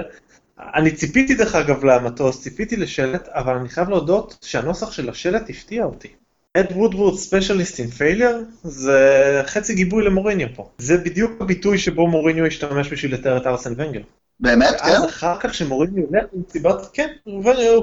[0.74, 5.84] אני ציפיתי דרך אגב למטוס, ציפיתי לשלט, אבל אני חייב להודות שהנוסח של השלט הפתיע
[5.84, 6.08] אותי.
[6.56, 10.70] אד וודוורד specialist in failure זה חצי גיבוי למוריניו פה.
[10.78, 14.00] זה בדיוק הביטוי שבו מוריניו השתמש בשביל לתאר את ארסן ונגר.
[14.40, 14.90] באמת, כן?
[14.90, 17.08] ואז אחר כך שמוריניו הולך עם סיבת, כן,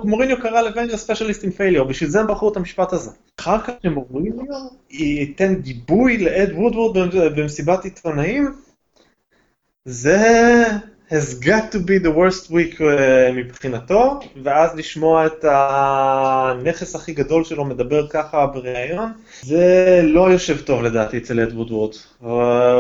[0.04, 3.12] מוריניו קרא לוונגר specialist in failure, בשביל זה הם בחרו את המשפט הזה.
[3.40, 4.46] אחר כך שמוריניו
[4.90, 6.98] ייתן גיבוי לאד וודוורד
[7.36, 8.52] במסיבת עיתונאים,
[9.86, 10.64] זה
[11.10, 17.44] has got to be the worst week uh, מבחינתו, ואז לשמוע את הנכס הכי גדול
[17.44, 21.94] שלו מדבר ככה בריאיון, זה לא יושב טוב לדעתי אצל אד וודוורד.
[21.94, 22.26] Uh,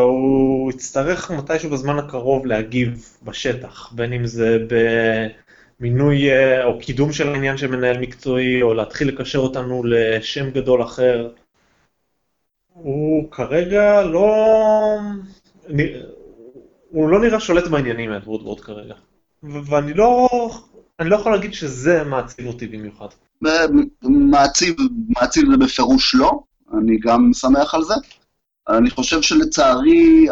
[0.01, 4.57] הוא יצטרך מתישהו בזמן הקרוב להגיב בשטח, בין אם זה
[5.79, 10.83] במינוי uh, או קידום של העניין של מנהל מקצועי, או להתחיל לקשר אותנו לשם גדול
[10.83, 11.29] אחר.
[12.73, 14.97] הוא כרגע לא...
[16.89, 18.93] הוא לא נראה שולט בעניינים את וודוורד כרגע.
[19.43, 20.29] ואני לא,
[20.99, 23.07] אני לא יכול להגיד שזה מעציב אותי במיוחד.
[24.03, 24.75] מעציב,
[25.09, 26.39] מעציב זה בפירוש לא,
[26.77, 27.93] אני גם שמח על זה.
[28.69, 30.27] אני חושב שלצערי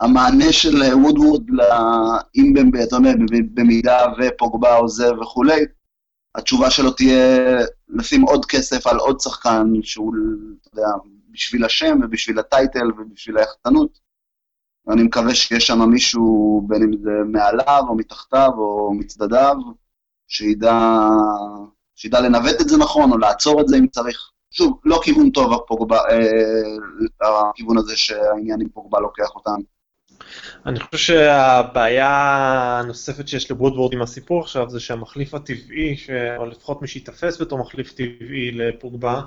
[0.00, 1.42] המענה של וודוורד,
[2.36, 3.12] אם אתה יודע,
[3.54, 5.64] במידה ופוגבה עוזב וכולי,
[6.34, 10.14] התשובה שלו תהיה לשים עוד כסף על עוד שחקן שהוא,
[10.60, 10.88] אתה יודע,
[11.30, 13.98] בשביל השם ובשביל הטייטל ובשביל היחצנות.
[14.86, 19.56] ואני מקווה שיש שם מישהו, בין אם זה מעליו או מתחתיו או מצדדיו,
[20.28, 20.98] שידע,
[21.96, 24.30] שידע לנווט את זה נכון או לעצור את זה אם צריך.
[24.50, 29.62] שוב, לא כיוון טוב הפוגבה, אה, הכיוון הזה שהעניין עם פוגבה לוקח אותנו.
[30.66, 32.10] אני חושב שהבעיה
[32.80, 35.96] הנוספת שיש לבוודוורד עם הסיפור עכשיו זה שהמחליף הטבעי.
[36.36, 39.20] או לפחות מי שיתפס בתור מחליף טבעי לפוגבה,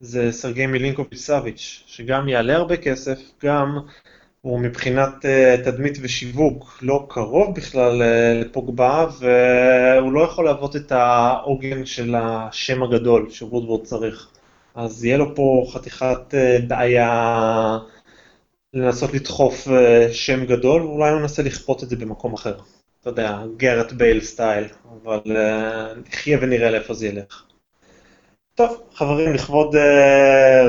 [0.00, 3.78] זה סרגי מילינקוביץ' סאביץ', שגם יעלה הרבה כסף, גם
[4.40, 10.92] הוא מבחינת uh, תדמית ושיווק לא קרוב בכלל uh, לפוגבה, והוא לא יכול להוות את
[10.92, 14.28] העוגן של השם הגדול שוודוורד צריך.
[14.74, 17.78] אז יהיה לו פה חתיכת uh, בעיה
[18.74, 19.68] לנסות לדחוף
[20.12, 22.58] שם גדול, ואולי הוא ינסה לכפות את זה במקום אחר.
[23.00, 24.64] אתה יודע, גארט בייל סטייל,
[25.02, 25.20] אבל
[26.08, 27.44] נחיה ונראה לאיפה זה ילך.
[28.54, 29.76] טוב, חברים, לכבוד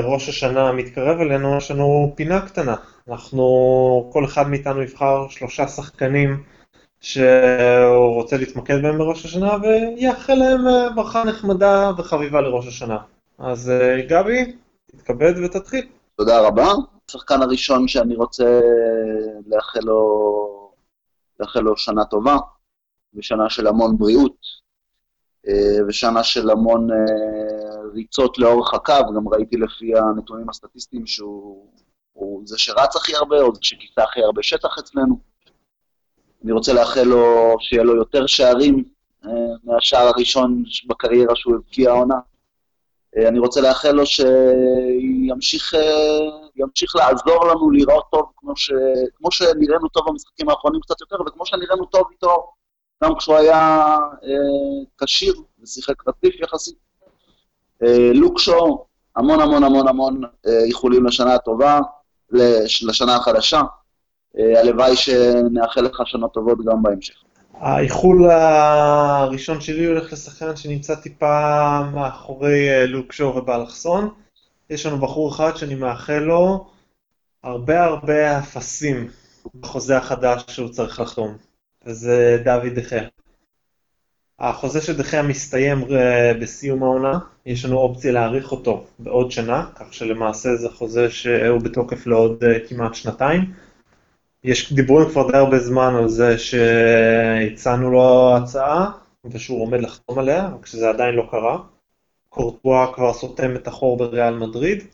[0.02, 2.74] ראש השנה המתקרב אלינו, יש לנו פינה קטנה.
[3.10, 6.42] אנחנו, כל אחד מאיתנו יבחר שלושה שחקנים
[7.00, 12.98] שהוא רוצה להתמקד בהם בראש השנה, ויאחל להם uh, ברכה נחמדה וחביבה לראש השנה.
[13.38, 15.88] אז uh, גבי, תתכבד ותתחיל.
[16.16, 16.72] תודה רבה.
[17.08, 18.60] השחקן הראשון שאני רוצה
[19.46, 20.72] לאחל לו,
[21.40, 22.36] לאחל לו שנה טובה,
[23.14, 24.36] ושנה של המון בריאות,
[25.88, 26.88] ושנה של המון
[27.94, 31.66] ריצות לאורך הקו, גם ראיתי לפי הנתונים הסטטיסטיים שהוא
[32.44, 35.18] זה שרץ הכי הרבה, או זה שכיסה הכי הרבה שטח אצלנו.
[36.44, 38.84] אני רוצה לאחל לו שיהיה לו יותר שערים
[39.64, 42.18] מהשער הראשון בקריירה שהוא הבקיע העונה.
[43.28, 45.74] אני רוצה לאחל לו שימשיך
[46.56, 48.72] ימשיך לעזור לנו לראות טוב, כמו, ש,
[49.14, 52.52] כמו שנראינו טוב במשחקים האחרונים קצת יותר, וכמו שנראינו טוב איתו
[53.04, 53.96] גם כשהוא היה
[55.04, 56.76] כשיר אה, ושיחק רציף יחסית.
[57.82, 58.84] אה, לוקשו,
[59.16, 61.80] המון המון המון המון אה, איחולים לשנה הטובה,
[62.82, 63.60] לשנה החדשה.
[64.38, 67.14] אה, הלוואי שנאחל לך שנות טובות גם בהמשך.
[67.54, 74.10] האיחול הראשון שלי הולך לשחקן שנמצא טיפה מאחורי אה, לוקשו ובאלכסון.
[74.70, 76.66] יש לנו בחור אחד שאני מאחל לו
[77.44, 79.10] הרבה הרבה אפסים
[79.60, 81.36] בחוזה החדש שהוא צריך לחתום,
[81.86, 83.08] וזה דוד דחיה.
[84.40, 89.94] החוזה של דחיה מסתיים אה, בסיום העונה, יש לנו אופציה להאריך אותו בעוד שנה, כך
[89.94, 93.40] שלמעשה זה חוזה שהוא בתוקף לעוד אה, כמעט שנתיים.
[94.44, 98.90] יש דיבורים כבר די הרבה זמן על זה שהצענו לו הצעה
[99.24, 101.58] ושהוא עומד לחתום עליה, רק שזה עדיין לא קרה.
[102.28, 104.84] קורטואה כבר סותם את החור בריאל מדריד.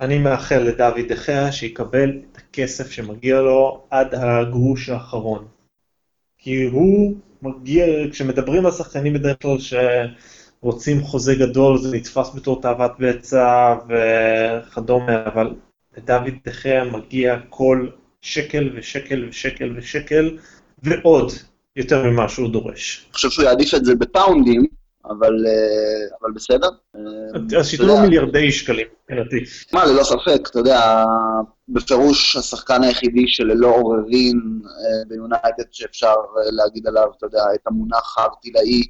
[0.00, 5.46] אני מאחל לדוד דחיה שיקבל את הכסף שמגיע לו עד הגרוש האחרון.
[6.38, 7.14] כי הוא
[7.44, 9.56] מגיע, כשמדברים על שחקנים בדרך כלל
[10.60, 15.54] שרוצים חוזה גדול, זה נתפס בתור תאוות בצע וכדומה, אבל
[15.96, 17.88] לדוד דחיה מגיע כל
[18.22, 20.38] שקל ושקל ושקל ושקל
[20.82, 21.32] ועוד
[21.76, 23.04] יותר ממה שהוא דורש.
[23.06, 24.66] אני חושב שהוא יעדיף את זה בפאונדים,
[25.10, 26.68] אבל, אה, אבל בסדר.
[27.58, 29.44] אז שייתנו לו מיליארדי שקלים, מבחינתי.
[29.72, 31.04] מה, ללא ספק, אתה יודע,
[31.68, 38.18] בפירוש השחקן היחידי שללא עוררין אה, ביונייטד שאפשר אה, להגיד עליו, אתה יודע, את המונח
[38.18, 38.82] הערטילאי,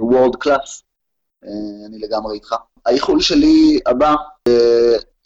[0.00, 0.82] world class,
[1.86, 2.54] אני לגמרי איתך.
[2.86, 4.14] האיחול שלי הבא,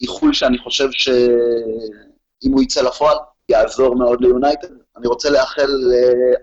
[0.01, 3.17] איחול שאני חושב שאם הוא יצא לפועל,
[3.49, 4.82] יעזור מאוד ליונייטד.
[4.97, 5.69] אני רוצה לאחל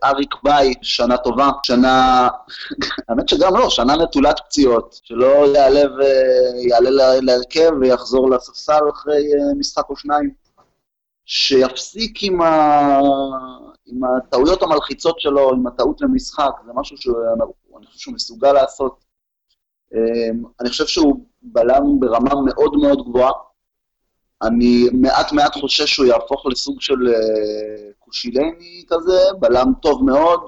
[0.04, 2.28] לאריק ביי שנה טובה, שנה,
[3.10, 9.90] האמת שגם לא, שנה נטולת פציעות, שלא יעלה ויעלה להרכב ויחזור לספסל אחרי אה, משחק
[9.90, 10.34] או שניים.
[11.26, 13.00] שיפסיק עם, ה...
[13.86, 19.06] עם הטעויות המלחיצות שלו, עם הטעות למשחק, זה משהו שאני חושב שהוא מסוגל לעשות.
[19.94, 23.32] אה, אני חושב שהוא בלם ברמה מאוד מאוד גבוהה,
[24.42, 30.42] אני מעט מעט חושש שהוא יהפוך לסוג של uh, קושילני כזה, בלם טוב מאוד,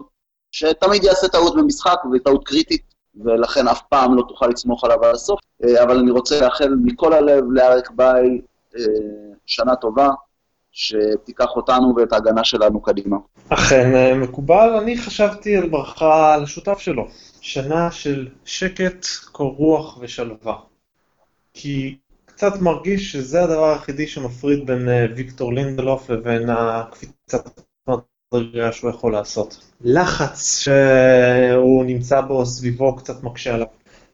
[0.51, 2.93] שתמיד יעשה טעות במשחק, וטעות קריטית,
[3.25, 5.39] ולכן אף פעם לא תוכל לסמוך עליו עד הסוף.
[5.63, 8.41] Uh, אבל אני רוצה לאחל מכל הלב לאריק ביי
[8.73, 8.79] uh,
[9.45, 10.09] שנה טובה,
[10.71, 13.17] שתיקח אותנו ואת ההגנה שלנו קדימה.
[13.49, 17.07] אכן מקובל, אני חשבתי על ברכה לשותף שלו,
[17.41, 20.55] שנה של שקט, קור רוח ושלווה.
[21.53, 21.97] כי
[22.41, 29.11] קצת מרגיש שזה הדבר היחידי שמפריד בין אה, ויקטור לינדלוף לבין הקפיצת מדרגה שהוא יכול
[29.11, 29.65] לעשות.
[29.81, 33.67] לחץ שהוא נמצא בו סביבו קצת מקשה עליו.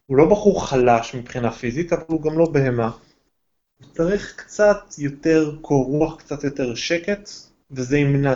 [0.05, 2.91] הוא לא בחור חלש מבחינה פיזית, אבל הוא גם לא בהמה.
[3.91, 7.29] צריך קצת יותר קור רוח, קצת יותר שקט,
[7.71, 8.33] וזה ימנע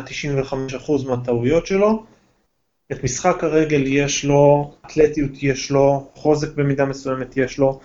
[0.52, 2.04] 95% מהטעויות שלו.
[2.92, 7.80] את משחק הרגל יש לו, אתלטיות יש לו, חוזק במידה מסוימת יש לו,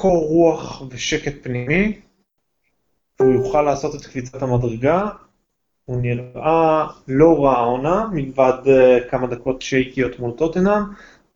[0.00, 2.00] קור רוח ושקט פנימי,
[3.20, 5.08] והוא יוכל לעשות את קפיצת המדרגה.
[5.84, 10.82] הוא נראה לא רע העונה, מלבד uh, כמה דקות שייקיות מול טוטנאם.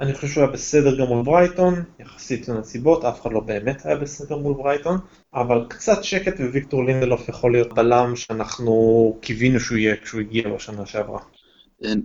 [0.01, 3.97] אני חושב שהוא היה בסדר גם מול ברייטון, יחסית לנסיבות, אף אחד לא באמת היה
[3.97, 4.99] בסדר מול ברייטון,
[5.35, 8.73] אבל קצת שקט וויקטור לינדלוף יכול להיות בלם שאנחנו
[9.21, 11.21] קיווינו שהוא יהיה כשהוא הגיע בשנה שעברה.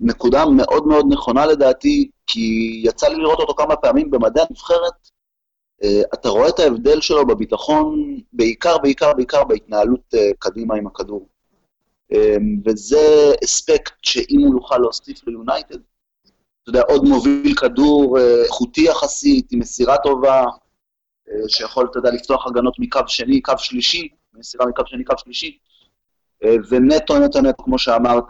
[0.02, 5.12] נקודה מאוד מאוד נכונה לדעתי, כי יצא לי לראות אותו כמה פעמים במדעי הנבחרת, אה,
[6.14, 11.28] אתה רואה את ההבדל שלו בביטחון, בעיקר, בעיקר, בעיקר בהתנהלות אה, קדימה עם הכדור.
[12.14, 15.78] אה, וזה אספקט שאם הוא יוכל להוסיף ליונייטד,
[16.64, 20.46] אתה יודע, עוד מוביל כדור איכותי יחסית, עם מסירה טובה,
[21.48, 25.58] שיכול, אתה יודע, לפתוח הגנות מקו שני, קו שלישי, מסירה מקו שני, קו שלישי,
[26.70, 28.24] ונטו, נטו, נטו, כמו שאמרת,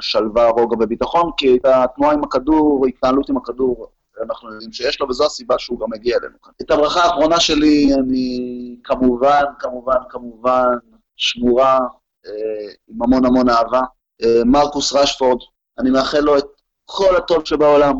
[0.00, 3.90] שלווה, רוגע וביטחון, כי את התנועה עם הכדור, התנהלות עם הכדור,
[4.22, 6.52] אנחנו יודעים שיש לו, וזו הסיבה שהוא גם מגיע אלינו כאן.
[6.62, 10.74] את הברכה האחרונה שלי, אני כמובן, כמובן, כמובן,
[11.16, 11.78] שמורה
[12.26, 13.80] אה, עם המון המון אהבה.
[14.22, 15.38] אה, מרקוס רשפורד,
[15.78, 16.46] אני מאחל לו את
[16.84, 17.94] כל הטוב שבעולם.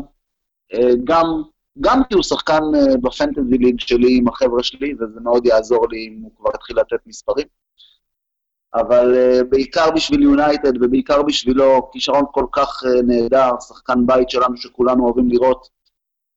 [0.73, 1.25] אה, גם,
[1.79, 5.87] גם כי הוא שחקן אה, ב fantasy league שלי עם החבר'ה שלי, וזה מאוד יעזור
[5.89, 7.47] לי אם הוא כבר יתחיל לתת מספרים.
[8.75, 14.57] אבל אה, בעיקר בשביל יונייטד ובעיקר בשבילו כישרון כל כך אה, נהדר, שחקן בית שלנו
[14.57, 15.69] שכולנו אוהבים לראות.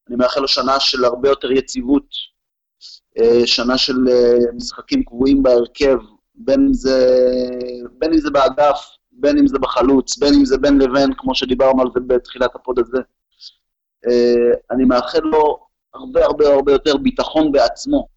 [0.08, 2.06] אני מאחל לו שנה של הרבה יותר יציבות,
[3.18, 5.96] אה, שנה של אה, משחקים קבועים בהרכב,
[6.34, 7.16] בין אם זה,
[7.98, 11.82] בין אם זה באגף, בין אם זה בחלוץ, בין אם זה בין לבין, כמו שדיברנו
[11.82, 12.98] על זה בתחילת ה pod הזה.
[14.06, 18.08] Uh, אני מאחל לו הרבה הרבה הרבה יותר ביטחון בעצמו,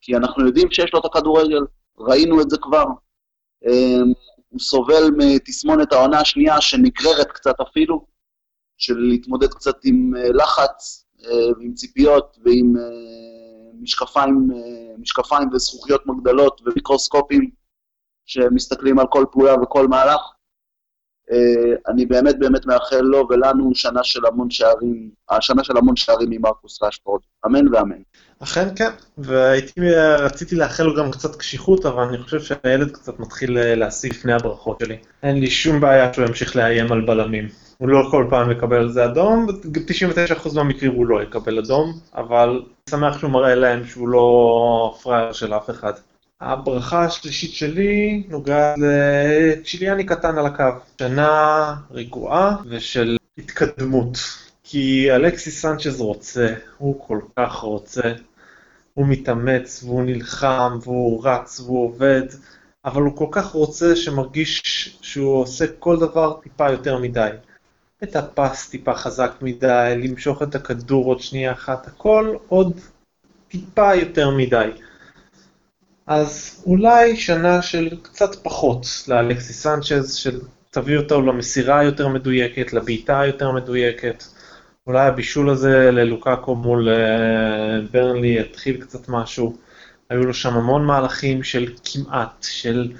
[0.00, 1.60] כי אנחנו יודעים שיש לו את הכדורגל,
[1.98, 2.84] ראינו את זה כבר.
[4.48, 8.06] הוא סובל מתסמונת העונה השנייה, שנגררת קצת אפילו,
[8.78, 12.82] של להתמודד קצת עם אה, לחץ, אה, ועם ציפיות, ועם אה,
[13.80, 14.48] משקפיים,
[14.98, 17.50] משקפיים וזכוכיות מגדלות ומיקרוסקופים
[18.26, 20.20] שמסתכלים על כל פעולה וכל מהלך.
[21.88, 26.82] אני באמת באמת מאחל לו ולנו שנה של המון שערים, השנה של המון שערים ממרקוס
[26.82, 27.20] רשפורד.
[27.46, 28.02] אמן ואמן.
[28.42, 29.80] אכן כן, והייתי,
[30.18, 34.80] רציתי לאחל לו גם קצת קשיחות, אבל אני חושב שהילד קצת מתחיל להשיג לפני הברכות
[34.82, 34.96] שלי.
[35.22, 37.48] אין לי שום בעיה שהוא ימשיך לאיים על בלמים.
[37.82, 42.62] הוא לא כל פעם יקבל על זה אדום, ב-99% מהמקרים הוא לא יקבל אדום, אבל
[42.90, 45.92] שמח שהוא מראה להם שהוא לא פראייר של אף אחד.
[46.40, 50.64] הברכה השלישית שלי נוגעת לצ'יליאני קטן על הקו.
[50.98, 54.18] שנה רגועה ושל התקדמות.
[54.64, 58.12] כי אלכסיס סנצ'ז רוצה, הוא כל כך רוצה,
[58.94, 62.22] הוא מתאמץ והוא נלחם והוא רץ והוא עובד,
[62.84, 64.62] אבל הוא כל כך רוצה שמרגיש
[65.02, 67.30] שהוא עושה כל דבר טיפה יותר מדי.
[68.02, 72.80] את הפס טיפה חזק מדי, למשוך את הכדור עוד שנייה אחת, הכל עוד
[73.48, 74.70] טיפה יותר מדי.
[76.06, 80.40] אז אולי שנה של קצת פחות לאלכסיס סנצ'ז, של
[80.70, 84.24] תביא אותו למסירה היותר מדויקת, לבעיטה היותר מדויקת.
[84.86, 89.56] אולי הבישול הזה ללוקאקו מול אה, ברנלי יתחיל קצת משהו.
[90.10, 92.92] היו לו שם המון מהלכים של כמעט, של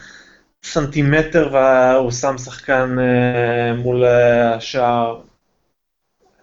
[0.65, 5.21] סנטימטר והוא שם שחקן אה, מול אה, השער.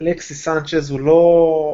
[0.02, 1.22] אלכסי סנצ'ז הוא לא,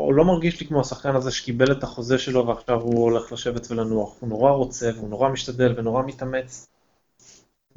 [0.05, 3.71] הוא לא מרגיש לי כמו השחקן הזה שקיבל את החוזה שלו ועכשיו הוא הולך לשבת
[3.71, 4.15] ולנוח.
[4.19, 6.67] הוא נורא רוצה והוא נורא משתדל ונורא מתאמץ,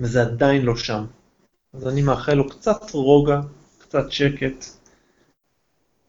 [0.00, 1.04] וזה עדיין לא שם.
[1.74, 3.40] אז אני מאחל לו קצת רוגע,
[3.78, 4.64] קצת שקט,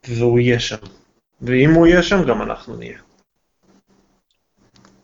[0.07, 0.86] והוא יהיה שם.
[1.41, 2.99] ואם הוא יהיה שם, גם אנחנו נהיה.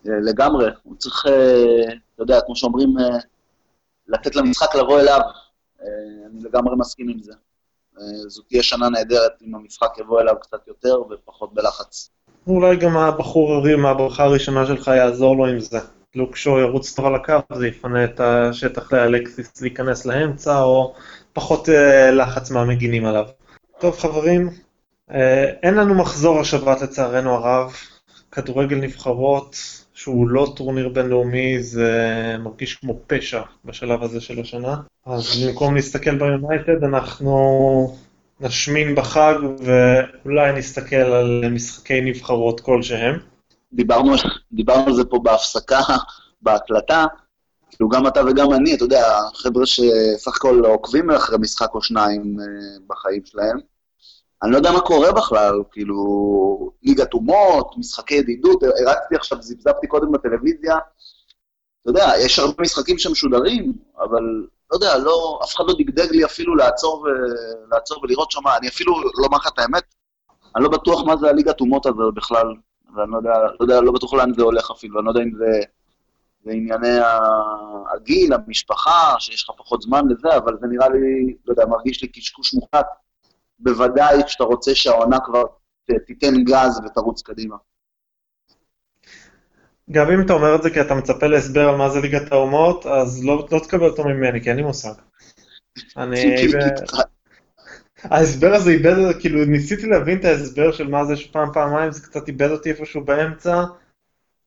[0.04, 2.94] לגמרי, הוא צריך, אה, אתה יודע, כמו שאומרים,
[4.08, 5.20] לתת למשחק לבוא אליו.
[5.82, 5.86] אה,
[6.26, 7.32] אני לגמרי מסכים עם זה.
[8.26, 12.10] זו תהיה שנה נהדרת אם המשחק יבוא אליו קצת יותר ופחות בלחץ.
[12.46, 15.78] אולי גם הבחור הרי מהברכה הראשונה שלך יעזור לו עם זה.
[16.14, 20.94] לוקשו ירוץ טוב על הקו, זה יפנה את השטח לאלקסיס להיכנס לאמצע, או
[21.32, 21.68] פחות
[22.12, 23.26] לחץ מהמגינים עליו.
[23.80, 24.50] טוב חברים,
[25.10, 27.72] אה, אין לנו מחזור השבת לצערנו הרב,
[28.32, 29.56] כדורגל נבחרות
[29.96, 34.76] שהוא לא טורניר בינלאומי זה מרגיש כמו פשע בשלב הזה של השנה,
[35.06, 37.96] אז במקום להסתכל ביונייטד אנחנו
[38.40, 43.18] נשמין בחג ואולי נסתכל על משחקי נבחרות כלשהם.
[43.72, 44.14] דיברנו,
[44.52, 45.80] דיברנו על זה פה בהפסקה,
[46.42, 47.04] בהקלטה,
[47.70, 52.36] כאילו גם אתה וגם אני, אתה יודע, חבר'ה שסך הכל עוקבים אחרי משחק או שניים
[52.40, 52.44] אה,
[52.86, 53.75] בחיים שלהם.
[54.42, 55.96] אני לא יודע מה קורה בכלל, כאילו,
[56.82, 60.76] ליגת אומות, משחקי ידידות, הרצתי עכשיו, זיפזפתי קודם בטלוויזיה.
[61.82, 64.22] אתה יודע, יש הרבה משחקים שמשודרים, אבל
[64.70, 67.06] לא יודע, לא, אף אחד לא דגדג לי אפילו לעצור, ו,
[67.70, 69.94] לעצור ולראות שם, אני אפילו, לא אומר לך את האמת,
[70.56, 72.46] אני לא בטוח מה זה הליגת אומות הזה בכלל,
[72.96, 75.32] ואני לא יודע, לא יודע, לא בטוח לאן זה הולך אפילו, אני לא יודע אם
[75.38, 75.60] זה,
[76.44, 76.98] זה ענייני
[77.94, 82.08] הגיל, המשפחה, שיש לך פחות זמן לזה, אבל זה נראה לי, לא יודע, מרגיש לי
[82.08, 82.86] קשקוש מוחלט.
[83.58, 85.42] בוודאי כשאתה רוצה שהעונה כבר
[86.06, 87.56] תיתן גז ותרוץ קדימה.
[89.90, 92.86] גם אם אתה אומר את זה כי אתה מצפה להסבר על מה זה ליגת האומות,
[92.86, 94.92] אז לא, לא תקבל אותו ממני, כי אין לי מושג.
[95.96, 96.16] אני...
[98.02, 102.28] ההסבר הזה איבד, כאילו ניסיתי להבין את ההסבר של מה זה שפעם פעמיים, זה קצת
[102.28, 103.64] איבד אותי איפשהו באמצע.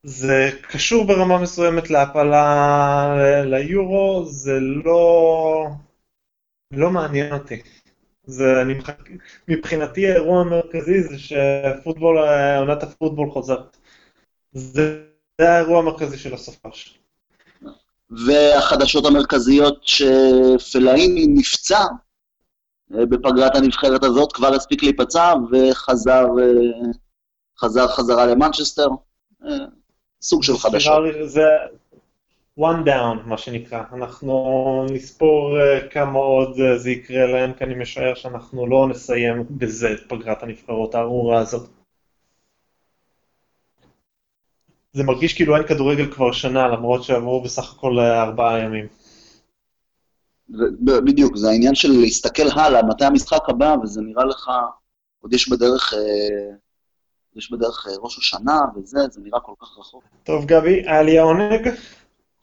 [0.02, 5.68] זה קשור ברמה מסוימת להפלה ליורו, זה לא...
[6.72, 7.62] לא מעניין אותי.
[8.24, 9.12] זה, אני מחכה,
[9.48, 12.18] מבחינתי האירוע המרכזי זה שפוטבול,
[12.58, 13.76] עונת הפוטבול חוזרת.
[14.52, 15.02] זה,
[15.40, 16.98] זה האירוע המרכזי של הסופש.
[18.26, 21.84] והחדשות המרכזיות שפלאיני נפצע
[22.94, 26.90] אה, בפגרת הנבחרת הזאת, כבר הספיק להיפצע וחזר אה,
[27.58, 28.88] חזר חזרה למנצ'סטר.
[29.44, 29.56] אה,
[30.22, 31.02] סוג של חדשות.
[31.24, 31.40] זה,
[32.60, 33.82] one down, מה שנקרא.
[33.92, 39.44] אנחנו נספור uh, כמה עוד uh, זה יקרה להם, כי אני משער שאנחנו לא נסיים
[39.50, 41.70] בזה את פגרת הנבחרות הארורה הזאת.
[44.92, 48.86] זה מרגיש כאילו אין כדורגל כבר שנה, למרות שעברו בסך הכל אה, ארבעה ימים.
[51.04, 54.50] בדיוק, זה העניין של להסתכל הלאה, מתי המשחק הבא, וזה נראה לך,
[55.20, 56.56] עוד יש בדרך, אה,
[57.36, 60.04] יש בדרך אה, ראש השנה וזה, זה נראה כל כך רחוק.
[60.24, 61.68] טוב, גבי, היה לי העונג.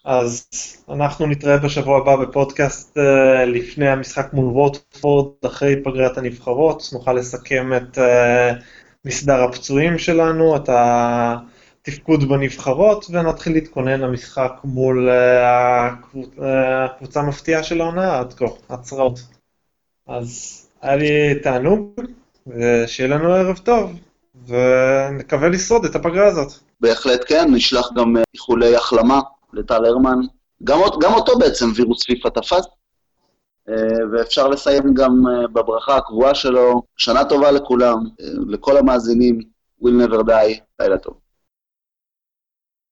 [0.08, 0.48] אז
[0.90, 6.84] אנחנו נתראה בשבוע הבא בפודקאסט אה, לפני המשחק מול ווטפורד, אחרי פגרת הנבחרות.
[6.94, 8.54] נוכל לסכם את אה,
[9.06, 16.42] מסדר הפצועים שלנו, את התפקוד בנבחרות, ונתחיל להתכונן למשחק מול אה, הקבוצ-
[16.86, 19.20] הקבוצה המפתיעה של העונה עד כה, הצרעות.
[20.08, 22.02] אז היה לי תענוג,
[22.48, 23.94] ושיהיה לנו ערב טוב,
[24.48, 26.52] ונקווה לשרוד את הפגרה הזאת.
[26.82, 29.20] בהחלט כן, נשלח גם איחולי החלמה
[29.58, 30.20] לטל הרמן.
[30.64, 32.66] גם, גם אותו בעצם וירוס פיפ"א תפס,
[33.70, 33.74] אה,
[34.12, 36.82] ואפשר לסיים גם אה, בברכה הקבועה שלו.
[36.98, 39.40] שנה טובה לכולם, אה, לכל המאזינים,
[39.84, 41.27] will never die, לילה טוב.